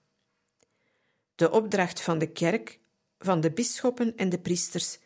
De 1.35 1.51
opdracht 1.51 2.01
van 2.01 2.19
de 2.19 2.33
kerk, 2.33 2.81
van 3.19 3.41
de 3.41 3.51
bisschoppen 3.51 4.17
en 4.17 4.29
de 4.29 4.39
priesters 4.39 4.99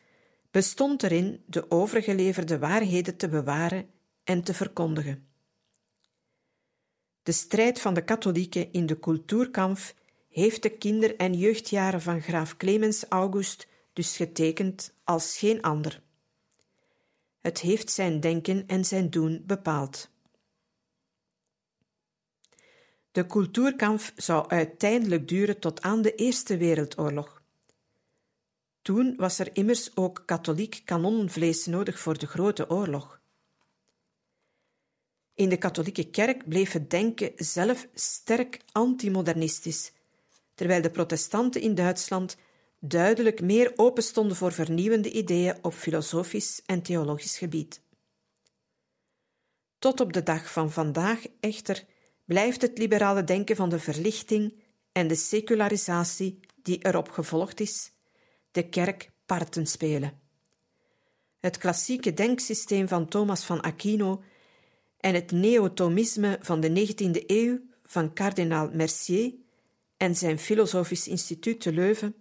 bestond 0.51 1.03
erin 1.03 1.43
de 1.47 1.71
overgeleverde 1.71 2.59
waarheden 2.59 3.17
te 3.17 3.29
bewaren 3.29 3.91
en 4.25 4.43
te 4.43 4.55
verkondigen. 4.55 5.29
De 7.23 7.33
strijd 7.33 7.81
van 7.81 7.95
de 7.95 8.05
katholieken 8.05 8.73
in 8.73 8.87
de 8.87 8.99
cultuurkamp 8.99 9.79
heeft 10.31 10.63
de 10.63 10.71
kinder- 10.71 11.17
en 11.17 11.35
jeugdjaren 11.35 12.03
van 12.03 12.23
graaf 12.23 12.57
Clemens 12.57 13.05
August 13.09 13.67
dus 13.93 14.17
getekend 14.17 14.93
als 15.05 15.39
geen 15.39 15.63
ander. 15.63 16.03
Het 17.41 17.61
heeft 17.61 17.91
zijn 17.91 18.21
denken 18.21 18.67
en 18.67 18.85
zijn 18.85 19.11
doen 19.11 19.43
bepaald. 19.47 20.11
De 23.13 23.27
cultuurkamp 23.27 24.01
zou 24.17 24.49
uiteindelijk 24.49 25.29
duren 25.29 25.59
tot 25.59 25.83
aan 25.83 26.03
de 26.03 26.15
Eerste 26.15 26.57
Wereldoorlog. 26.57 27.43
Toen 28.83 29.15
was 29.17 29.39
er 29.39 29.57
immers 29.57 29.97
ook 29.97 30.23
katholiek 30.27 30.83
kanonvlees 30.85 31.67
nodig 31.67 31.99
voor 31.99 32.19
de 32.19 32.27
Grote 32.27 32.71
Oorlog. 32.71 33.21
In 35.35 35.49
de 35.49 35.57
katholieke 35.57 36.11
kerk 36.11 36.49
bleef 36.49 36.73
het 36.73 36.91
denken 36.91 37.33
zelf 37.37 37.89
sterk 37.95 38.61
antimodernistisch, 38.73 39.93
terwijl 40.61 40.83
de 40.83 40.91
protestanten 40.91 41.61
in 41.61 41.75
Duitsland 41.75 42.37
duidelijk 42.79 43.41
meer 43.41 43.73
open 43.77 44.03
stonden 44.03 44.37
voor 44.37 44.53
vernieuwende 44.53 45.11
ideeën 45.11 45.59
op 45.63 45.73
filosofisch 45.73 46.63
en 46.67 46.83
theologisch 46.83 47.39
gebied. 47.39 47.83
Tot 49.79 50.01
op 50.01 50.13
de 50.13 50.23
dag 50.23 50.53
van 50.53 50.71
vandaag 50.71 51.25
echter 51.41 51.85
blijft 52.25 52.63
het 52.63 52.79
liberale 52.79 53.25
denken 53.25 53.57
van 53.57 53.69
de 53.69 53.79
verlichting 53.79 54.63
en 54.93 55.09
de 55.09 55.15
secularisatie 55.15 56.41
die 56.63 56.79
erop 56.85 57.09
gevolgd 57.09 57.61
is, 57.61 57.93
de 58.51 58.69
kerk 58.69 59.11
parten 59.27 59.67
spelen. 59.67 60.21
Het 61.39 61.59
klassieke 61.59 62.15
denksysteem 62.15 62.89
van 62.89 63.09
Thomas 63.09 63.45
van 63.45 63.61
Aquino 63.61 64.23
en 64.97 65.15
het 65.15 65.31
neotomisme 65.31 66.39
van 66.41 66.61
de 66.61 66.69
19e 66.69 67.27
eeuw 67.27 67.61
van 67.83 68.13
kardinaal 68.13 68.71
Mercier 68.73 69.49
en 70.01 70.17
zijn 70.17 70.39
Filosofisch 70.39 71.09
Instituut 71.09 71.61
te 71.61 71.73
Leuven 71.73 72.15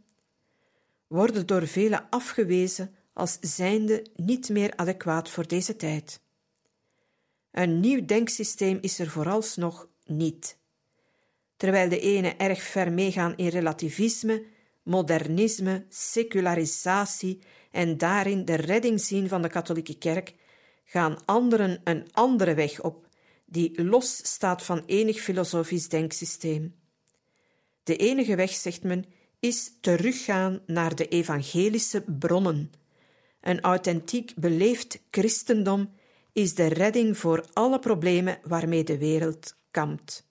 worden 1.08 1.46
door 1.46 1.68
velen 1.68 2.08
afgewezen 2.10 2.96
als 3.14 3.38
zijnde 3.42 4.06
niet 4.16 4.50
meer 4.50 4.76
adequaat 4.76 5.30
voor 5.30 5.48
deze 5.48 5.76
tijd. 5.76 6.22
Een 7.52 7.80
nieuw 7.80 8.06
denksysteem 8.06 8.78
is 8.82 9.00
er 9.00 9.10
vooralsnog 9.10 9.88
niet. 10.06 10.58
Terwijl 11.58 11.90
de 11.90 12.00
ene 12.00 12.36
erg 12.36 12.62
ver 12.62 12.92
meegaan 12.92 13.38
in 13.38 13.48
relativisme, 13.48 14.44
modernisme, 14.84 15.86
secularisatie 15.90 17.42
en 17.72 17.98
daarin 17.98 18.46
de 18.46 18.56
redding 18.56 19.02
zien 19.02 19.28
van 19.28 19.42
de 19.42 19.50
katholieke 19.50 19.98
kerk, 19.98 20.36
gaan 20.86 21.26
anderen 21.26 21.82
een 21.84 22.08
andere 22.12 22.54
weg 22.54 22.82
op, 22.82 23.08
die 23.46 23.84
los 23.84 24.16
staat 24.16 24.64
van 24.64 24.84
enig 24.86 25.20
filosofisch 25.20 25.90
denksysteem. 25.90 26.79
De 27.90 27.96
enige 27.96 28.36
weg, 28.36 28.52
zegt 28.52 28.84
men, 28.84 29.06
is 29.40 29.72
teruggaan 29.82 30.60
naar 30.66 30.96
de 30.96 31.08
evangelische 31.08 32.02
bronnen, 32.02 32.72
een 33.42 33.62
authentiek 33.62 34.34
beleefd 34.36 35.00
christendom, 35.12 35.90
is 36.34 36.56
de 36.56 36.68
redding 36.68 37.18
voor 37.18 37.46
alle 37.54 37.80
problemen 37.80 38.40
waarmee 38.44 38.84
de 38.84 38.98
wereld 38.98 39.56
kampt. 39.72 40.28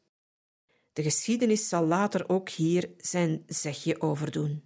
De 0.92 1.02
geschiedenis 1.02 1.68
zal 1.68 1.84
later 1.84 2.28
ook 2.28 2.48
hier 2.48 2.90
zijn 2.96 3.42
zegje 3.46 4.00
over 4.00 4.30
doen. 4.30 4.62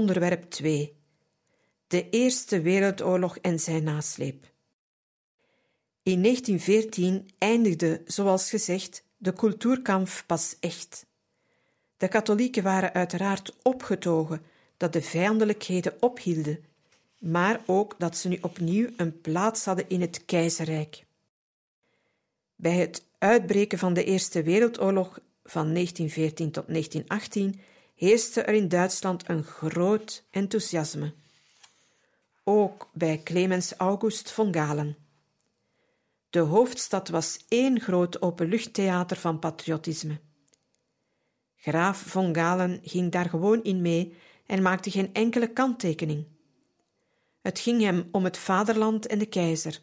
Onderwerp 0.00 0.50
2. 0.50 0.96
De 1.86 2.10
Eerste 2.10 2.60
Wereldoorlog 2.60 3.36
en 3.36 3.58
zijn 3.58 3.84
nasleep. 3.84 4.52
In 6.02 6.22
1914 6.22 7.30
eindigde, 7.38 8.02
zoals 8.06 8.50
gezegd, 8.50 9.04
de 9.16 9.32
cultuurkamp 9.32 10.08
pas 10.26 10.56
echt. 10.60 11.06
De 11.96 12.08
katholieken 12.08 12.62
waren 12.62 12.92
uiteraard 12.92 13.56
opgetogen 13.62 14.42
dat 14.76 14.92
de 14.92 15.02
vijandelijkheden 15.02 15.96
ophielden, 16.00 16.64
maar 17.18 17.60
ook 17.66 17.94
dat 17.98 18.16
ze 18.16 18.28
nu 18.28 18.38
opnieuw 18.40 18.88
een 18.96 19.20
plaats 19.20 19.64
hadden 19.64 19.88
in 19.88 20.00
het 20.00 20.24
keizerrijk. 20.24 21.04
Bij 22.56 22.76
het 22.76 23.04
uitbreken 23.18 23.78
van 23.78 23.94
de 23.94 24.04
Eerste 24.04 24.42
Wereldoorlog 24.42 25.18
van 25.44 25.72
1914 25.72 26.50
tot 26.50 26.66
1918 26.66 27.60
heerste 28.00 28.42
er 28.42 28.54
in 28.54 28.68
Duitsland 28.68 29.28
een 29.28 29.44
groot 29.44 30.24
enthousiasme. 30.30 31.14
Ook 32.44 32.88
bij 32.92 33.20
Clemens 33.22 33.74
August 33.76 34.30
von 34.30 34.54
Galen. 34.54 34.96
De 36.30 36.38
hoofdstad 36.38 37.08
was 37.08 37.44
één 37.48 37.80
groot 37.80 38.22
openluchttheater 38.22 39.16
van 39.16 39.38
patriotisme. 39.38 40.20
Graaf 41.56 41.98
von 41.98 42.34
Galen 42.34 42.80
ging 42.82 43.12
daar 43.12 43.28
gewoon 43.28 43.62
in 43.62 43.80
mee 43.80 44.16
en 44.46 44.62
maakte 44.62 44.90
geen 44.90 45.14
enkele 45.14 45.52
kanttekening. 45.52 46.26
Het 47.40 47.58
ging 47.58 47.82
hem 47.82 48.08
om 48.12 48.24
het 48.24 48.36
vaderland 48.36 49.06
en 49.06 49.18
de 49.18 49.26
keizer. 49.26 49.80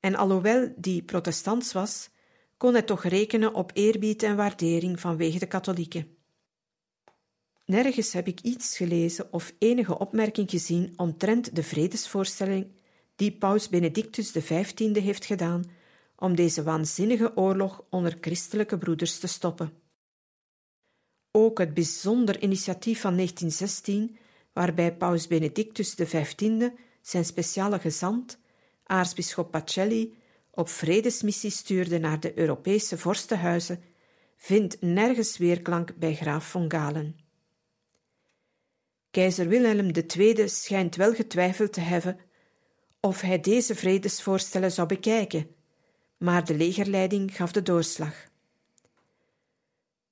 En 0.00 0.14
alhoewel 0.14 0.72
die 0.76 1.02
protestants 1.02 1.72
was, 1.72 2.10
kon 2.56 2.72
hij 2.72 2.82
toch 2.82 3.04
rekenen 3.04 3.54
op 3.54 3.70
eerbied 3.74 4.22
en 4.22 4.36
waardering 4.36 5.00
vanwege 5.00 5.38
de 5.38 5.46
katholieken. 5.46 6.16
Nergens 7.70 8.12
heb 8.12 8.26
ik 8.26 8.40
iets 8.40 8.76
gelezen 8.76 9.32
of 9.32 9.54
enige 9.58 9.98
opmerking 9.98 10.50
gezien 10.50 10.92
omtrent 10.96 11.54
de 11.56 11.62
vredesvoorstelling 11.62 12.66
die 13.16 13.32
paus 13.32 13.68
Benedictus 13.68 14.32
XV 14.32 14.72
heeft 15.00 15.24
gedaan 15.24 15.64
om 16.16 16.34
deze 16.34 16.62
waanzinnige 16.62 17.36
oorlog 17.36 17.84
onder 17.90 18.16
christelijke 18.20 18.78
broeders 18.78 19.18
te 19.18 19.26
stoppen. 19.26 19.72
Ook 21.30 21.58
het 21.58 21.74
bijzonder 21.74 22.42
initiatief 22.42 23.00
van 23.00 23.14
1916, 23.14 24.16
waarbij 24.52 24.96
paus 24.96 25.26
Benedictus 25.26 25.94
XV 25.94 26.34
zijn 27.00 27.24
speciale 27.24 27.78
gezant, 27.78 28.38
aartsbisschop 28.84 29.50
Pacelli, 29.50 30.16
op 30.50 30.68
vredesmissie 30.68 31.50
stuurde 31.50 31.98
naar 31.98 32.20
de 32.20 32.38
Europese 32.38 32.98
vorstenhuizen, 32.98 33.82
vindt 34.36 34.80
nergens 34.80 35.36
weerklank 35.36 35.96
bij 35.96 36.14
graaf 36.14 36.48
von 36.48 36.70
Galen. 36.70 37.27
Keizer 39.18 39.48
Wilhelm 39.48 39.90
II 40.16 40.48
schijnt 40.48 40.96
wel 40.96 41.14
getwijfeld 41.14 41.72
te 41.72 41.80
hebben 41.80 42.18
of 43.00 43.20
hij 43.20 43.40
deze 43.40 43.74
vredesvoorstellen 43.74 44.72
zou 44.72 44.88
bekijken, 44.88 45.54
maar 46.16 46.44
de 46.44 46.54
legerleiding 46.54 47.36
gaf 47.36 47.52
de 47.52 47.62
doorslag. 47.62 48.14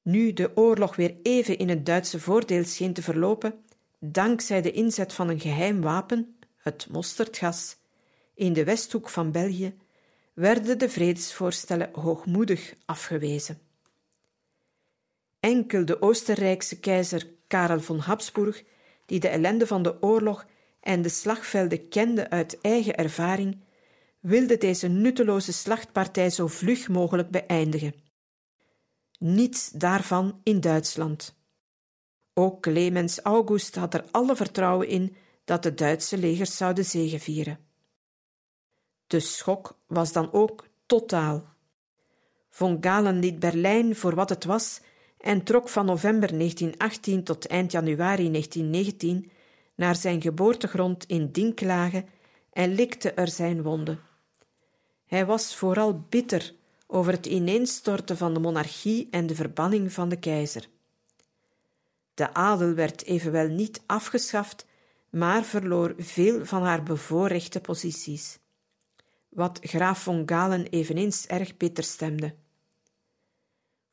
Nu 0.02 0.32
de 0.32 0.56
oorlog 0.56 0.96
weer 0.96 1.16
even 1.22 1.58
in 1.58 1.68
het 1.68 1.86
Duitse 1.86 2.20
voordeel 2.20 2.64
scheen 2.64 2.92
te 2.92 3.02
verlopen, 3.02 3.64
dankzij 3.98 4.62
de 4.62 4.72
inzet 4.72 5.12
van 5.12 5.28
een 5.28 5.40
geheim 5.40 5.80
wapen, 5.80 6.36
het 6.56 6.86
mosterdgas, 6.90 7.76
in 8.34 8.52
de 8.52 8.64
westhoek 8.64 9.08
van 9.08 9.32
België, 9.32 9.74
werden 10.34 10.78
de 10.78 10.88
vredesvoorstellen 10.88 11.90
hoogmoedig 11.92 12.74
afgewezen. 12.84 13.58
Enkel 15.40 15.84
de 15.84 16.02
Oostenrijkse 16.02 16.80
keizer 16.80 17.26
Karel 17.46 17.80
von 17.80 17.98
Habsburg 17.98 18.64
die 19.06 19.20
de 19.20 19.28
ellende 19.28 19.66
van 19.66 19.82
de 19.82 20.02
oorlog 20.02 20.46
en 20.80 21.02
de 21.02 21.08
slagvelden 21.08 21.88
kende 21.88 22.30
uit 22.30 22.60
eigen 22.60 22.96
ervaring, 22.96 23.60
wilde 24.20 24.58
deze 24.58 24.88
nutteloze 24.88 25.52
slachtpartij 25.52 26.30
zo 26.30 26.46
vlug 26.46 26.88
mogelijk 26.88 27.30
beëindigen. 27.30 27.94
Niets 29.18 29.70
daarvan 29.70 30.40
in 30.42 30.60
Duitsland. 30.60 31.34
Ook 32.34 32.62
Clemens 32.62 33.20
August 33.20 33.74
had 33.74 33.94
er 33.94 34.04
alle 34.10 34.36
vertrouwen 34.36 34.88
in 34.88 35.16
dat 35.44 35.62
de 35.62 35.74
Duitse 35.74 36.18
legers 36.18 36.56
zouden 36.56 36.84
zegevieren. 36.84 37.58
De 39.06 39.20
schok 39.20 39.78
was 39.86 40.12
dan 40.12 40.32
ook 40.32 40.68
totaal. 40.86 41.44
Von 42.50 42.78
Galen 42.80 43.18
liet 43.18 43.38
Berlijn 43.38 43.96
voor 43.96 44.14
wat 44.14 44.28
het 44.28 44.44
was 44.44 44.80
en 45.26 45.42
trok 45.42 45.68
van 45.68 45.86
november 45.86 46.28
1918 46.28 47.24
tot 47.24 47.46
eind 47.46 47.72
januari 47.72 48.30
1919 48.30 49.30
naar 49.74 49.96
zijn 49.96 50.22
geboortegrond 50.22 51.06
in 51.06 51.32
Dinklage 51.32 52.04
en 52.52 52.74
likte 52.74 53.12
er 53.12 53.28
zijn 53.28 53.62
wonden. 53.62 54.00
Hij 55.06 55.26
was 55.26 55.56
vooral 55.56 56.04
bitter 56.08 56.54
over 56.86 57.12
het 57.12 57.26
ineenstorten 57.26 58.16
van 58.16 58.34
de 58.34 58.40
monarchie 58.40 59.08
en 59.10 59.26
de 59.26 59.34
verbanning 59.34 59.92
van 59.92 60.08
de 60.08 60.18
keizer. 60.18 60.68
De 62.14 62.34
adel 62.34 62.74
werd 62.74 63.04
evenwel 63.04 63.48
niet 63.48 63.82
afgeschaft, 63.86 64.66
maar 65.10 65.44
verloor 65.44 65.94
veel 65.98 66.44
van 66.44 66.62
haar 66.62 66.82
bevoorrechte 66.82 67.60
posities, 67.60 68.38
wat 69.28 69.58
graaf 69.62 70.02
von 70.02 70.22
Galen 70.26 70.66
eveneens 70.66 71.26
erg 71.26 71.56
bitter 71.56 71.84
stemde. 71.84 72.34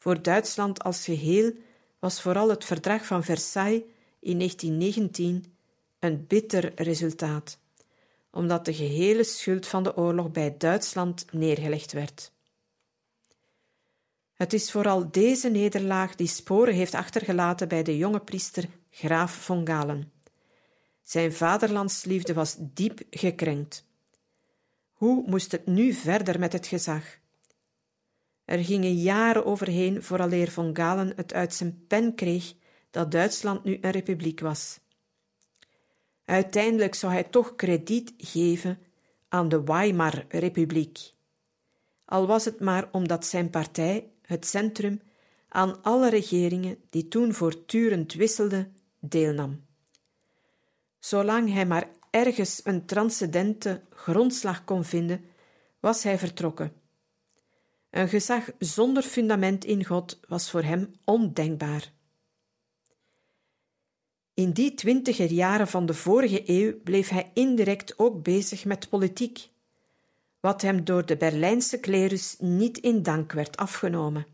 Voor 0.03 0.21
Duitsland 0.21 0.83
als 0.83 1.03
geheel 1.03 1.53
was 1.99 2.21
vooral 2.21 2.49
het 2.49 2.65
verdrag 2.65 3.05
van 3.05 3.23
Versailles 3.23 3.83
in 4.19 4.37
1919 4.37 5.45
een 5.99 6.27
bitter 6.27 6.71
resultaat, 6.75 7.59
omdat 8.31 8.65
de 8.65 8.73
gehele 8.73 9.23
schuld 9.23 9.67
van 9.67 9.83
de 9.83 9.97
oorlog 9.97 10.31
bij 10.31 10.55
Duitsland 10.57 11.25
neergelegd 11.31 11.91
werd. 11.91 12.31
Het 14.33 14.53
is 14.53 14.71
vooral 14.71 15.11
deze 15.11 15.49
nederlaag 15.49 16.15
die 16.15 16.27
sporen 16.27 16.73
heeft 16.73 16.93
achtergelaten 16.93 17.67
bij 17.67 17.83
de 17.83 17.97
jonge 17.97 18.19
priester 18.19 18.69
Graaf 18.89 19.33
von 19.33 19.67
Galen. 19.67 20.11
Zijn 21.01 21.33
vaderlandsliefde 21.33 22.33
was 22.33 22.55
diep 22.59 23.01
gekrenkt. 23.09 23.85
Hoe 24.93 25.23
moest 25.27 25.51
het 25.51 25.65
nu 25.65 25.93
verder 25.93 26.39
met 26.39 26.53
het 26.53 26.67
gezag? 26.67 27.21
Er 28.45 28.63
gingen 28.63 28.93
jaren 28.93 29.45
overheen 29.45 30.03
vooraleer 30.03 30.51
von 30.51 30.75
Galen 30.75 31.13
het 31.15 31.33
uit 31.33 31.53
zijn 31.53 31.85
pen 31.87 32.15
kreeg 32.15 32.53
dat 32.91 33.11
Duitsland 33.11 33.63
nu 33.63 33.77
een 33.81 33.91
republiek 33.91 34.39
was. 34.39 34.79
Uiteindelijk 36.25 36.95
zou 36.95 37.13
hij 37.13 37.23
toch 37.23 37.55
krediet 37.55 38.13
geven 38.17 38.79
aan 39.29 39.49
de 39.49 39.63
Weimar-republiek, 39.63 41.13
al 42.05 42.27
was 42.27 42.45
het 42.45 42.59
maar 42.59 42.89
omdat 42.91 43.25
zijn 43.25 43.49
partij, 43.49 44.11
het 44.21 44.45
centrum, 44.45 45.01
aan 45.47 45.83
alle 45.83 46.09
regeringen 46.09 46.77
die 46.89 47.07
toen 47.07 47.33
voortdurend 47.33 48.13
wisselden, 48.13 48.75
deelnam. 48.99 49.65
Zolang 50.99 51.53
hij 51.53 51.65
maar 51.65 51.89
ergens 52.09 52.61
een 52.63 52.85
transcendente 52.85 53.81
grondslag 53.89 54.63
kon 54.63 54.83
vinden, 54.83 55.25
was 55.79 56.03
hij 56.03 56.17
vertrokken. 56.17 56.82
Een 57.93 58.09
gezag 58.09 58.49
zonder 58.59 59.03
fundament 59.03 59.65
in 59.65 59.85
God 59.85 60.19
was 60.27 60.51
voor 60.51 60.63
hem 60.63 60.93
ondenkbaar. 61.03 61.91
In 64.33 64.51
die 64.51 64.73
twintiger 64.73 65.31
jaren 65.31 65.67
van 65.67 65.85
de 65.85 65.93
vorige 65.93 66.43
eeuw 66.45 66.81
bleef 66.83 67.09
hij 67.09 67.31
indirect 67.33 67.99
ook 67.99 68.23
bezig 68.23 68.65
met 68.65 68.89
politiek, 68.89 69.49
wat 70.39 70.61
hem 70.61 70.83
door 70.83 71.05
de 71.05 71.17
Berlijnse 71.17 71.79
klerus 71.79 72.35
niet 72.39 72.77
in 72.77 73.03
dank 73.03 73.31
werd 73.31 73.57
afgenomen. 73.57 74.25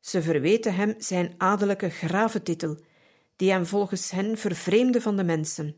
Ze 0.00 0.22
verweten 0.22 0.74
hem 0.74 0.94
zijn 0.98 1.34
adellijke 1.36 1.90
graventitel, 1.90 2.76
die 3.36 3.50
hem 3.50 3.66
volgens 3.66 4.10
hen 4.10 4.38
vervreemde 4.38 5.00
van 5.00 5.16
de 5.16 5.24
mensen. 5.24 5.76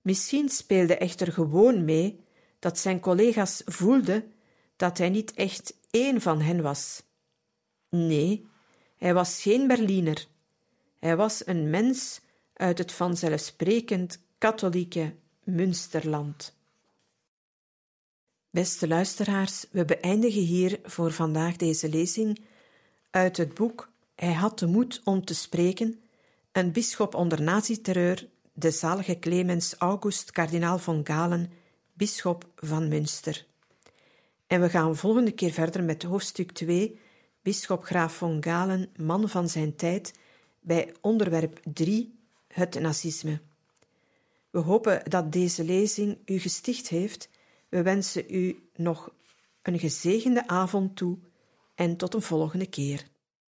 Misschien 0.00 0.48
speelde 0.48 0.96
echter 0.96 1.32
gewoon 1.32 1.84
mee 1.84 2.20
dat 2.58 2.78
zijn 2.78 3.00
collega's 3.00 3.62
voelden 3.64 4.32
dat 4.82 4.98
hij 4.98 5.10
niet 5.10 5.34
echt 5.34 5.74
één 5.90 6.20
van 6.20 6.40
hen 6.40 6.62
was. 6.62 7.02
Nee, 7.88 8.46
hij 8.96 9.14
was 9.14 9.42
geen 9.42 9.66
Berliner. 9.66 10.26
Hij 10.98 11.16
was 11.16 11.46
een 11.46 11.70
mens 11.70 12.20
uit 12.52 12.78
het 12.78 12.92
vanzelfsprekend 12.92 14.18
katholieke 14.38 15.14
Münsterland. 15.44 16.56
Beste 18.50 18.88
luisteraars, 18.88 19.66
we 19.70 19.84
beëindigen 19.84 20.42
hier 20.42 20.80
voor 20.82 21.12
vandaag 21.12 21.56
deze 21.56 21.88
lezing 21.88 22.40
uit 23.10 23.36
het 23.36 23.54
boek 23.54 23.90
Hij 24.14 24.32
had 24.32 24.58
de 24.58 24.66
moed 24.66 25.00
om 25.04 25.24
te 25.24 25.34
spreken, 25.34 26.00
een 26.52 26.72
bisschop 26.72 27.14
onder 27.14 27.42
naziterreur, 27.42 28.28
de 28.52 28.70
zalige 28.70 29.18
Clemens 29.18 29.74
August 29.74 30.30
kardinaal 30.30 30.78
von 30.78 31.00
Galen, 31.06 31.52
bisschop 31.92 32.46
van 32.56 32.88
Münster. 32.88 33.50
En 34.52 34.60
we 34.60 34.68
gaan 34.68 34.96
volgende 34.96 35.32
keer 35.32 35.50
verder 35.50 35.84
met 35.84 36.02
hoofdstuk 36.02 36.52
2, 36.52 36.98
bisschop 37.42 37.84
Graaf 37.84 38.14
von 38.14 38.42
Galen, 38.42 38.90
man 38.96 39.28
van 39.28 39.48
zijn 39.48 39.76
tijd, 39.76 40.12
bij 40.60 40.94
onderwerp 41.00 41.60
3, 41.72 42.18
het 42.48 42.80
nazisme. 42.80 43.40
We 44.50 44.58
hopen 44.58 45.10
dat 45.10 45.32
deze 45.32 45.64
lezing 45.64 46.18
u 46.24 46.38
gesticht 46.38 46.88
heeft. 46.88 47.28
We 47.68 47.82
wensen 47.82 48.24
u 48.34 48.68
nog 48.76 49.12
een 49.62 49.78
gezegende 49.78 50.48
avond 50.48 50.96
toe 50.96 51.18
en 51.74 51.96
tot 51.96 52.14
een 52.14 52.22
volgende 52.22 52.66
keer. 52.66 53.06